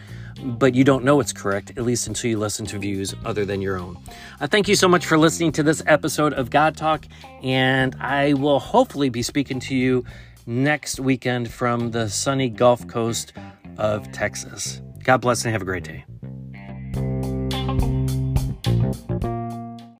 But 0.44 0.74
you 0.74 0.84
don't 0.84 1.02
know 1.02 1.20
it's 1.20 1.32
correct, 1.32 1.70
at 1.76 1.84
least 1.84 2.06
until 2.06 2.30
you 2.30 2.38
listen 2.38 2.66
to 2.66 2.78
views 2.78 3.14
other 3.24 3.46
than 3.46 3.62
your 3.62 3.78
own. 3.78 3.96
Uh, 4.38 4.46
thank 4.46 4.68
you 4.68 4.74
so 4.74 4.86
much 4.86 5.06
for 5.06 5.16
listening 5.16 5.52
to 5.52 5.62
this 5.62 5.82
episode 5.86 6.34
of 6.34 6.50
God 6.50 6.76
Talk, 6.76 7.06
and 7.42 7.96
I 8.00 8.34
will 8.34 8.58
hopefully 8.58 9.08
be 9.08 9.22
speaking 9.22 9.60
to 9.60 9.74
you 9.74 10.04
next 10.44 11.00
weekend 11.00 11.50
from 11.50 11.90
the 11.90 12.08
sunny 12.10 12.50
Gulf 12.50 12.86
Coast 12.86 13.32
of 13.78 14.12
Texas. 14.12 14.82
God 15.04 15.18
bless 15.18 15.44
and 15.44 15.52
have 15.52 15.62
a 15.62 15.64
great 15.64 15.84
day. 15.84 16.04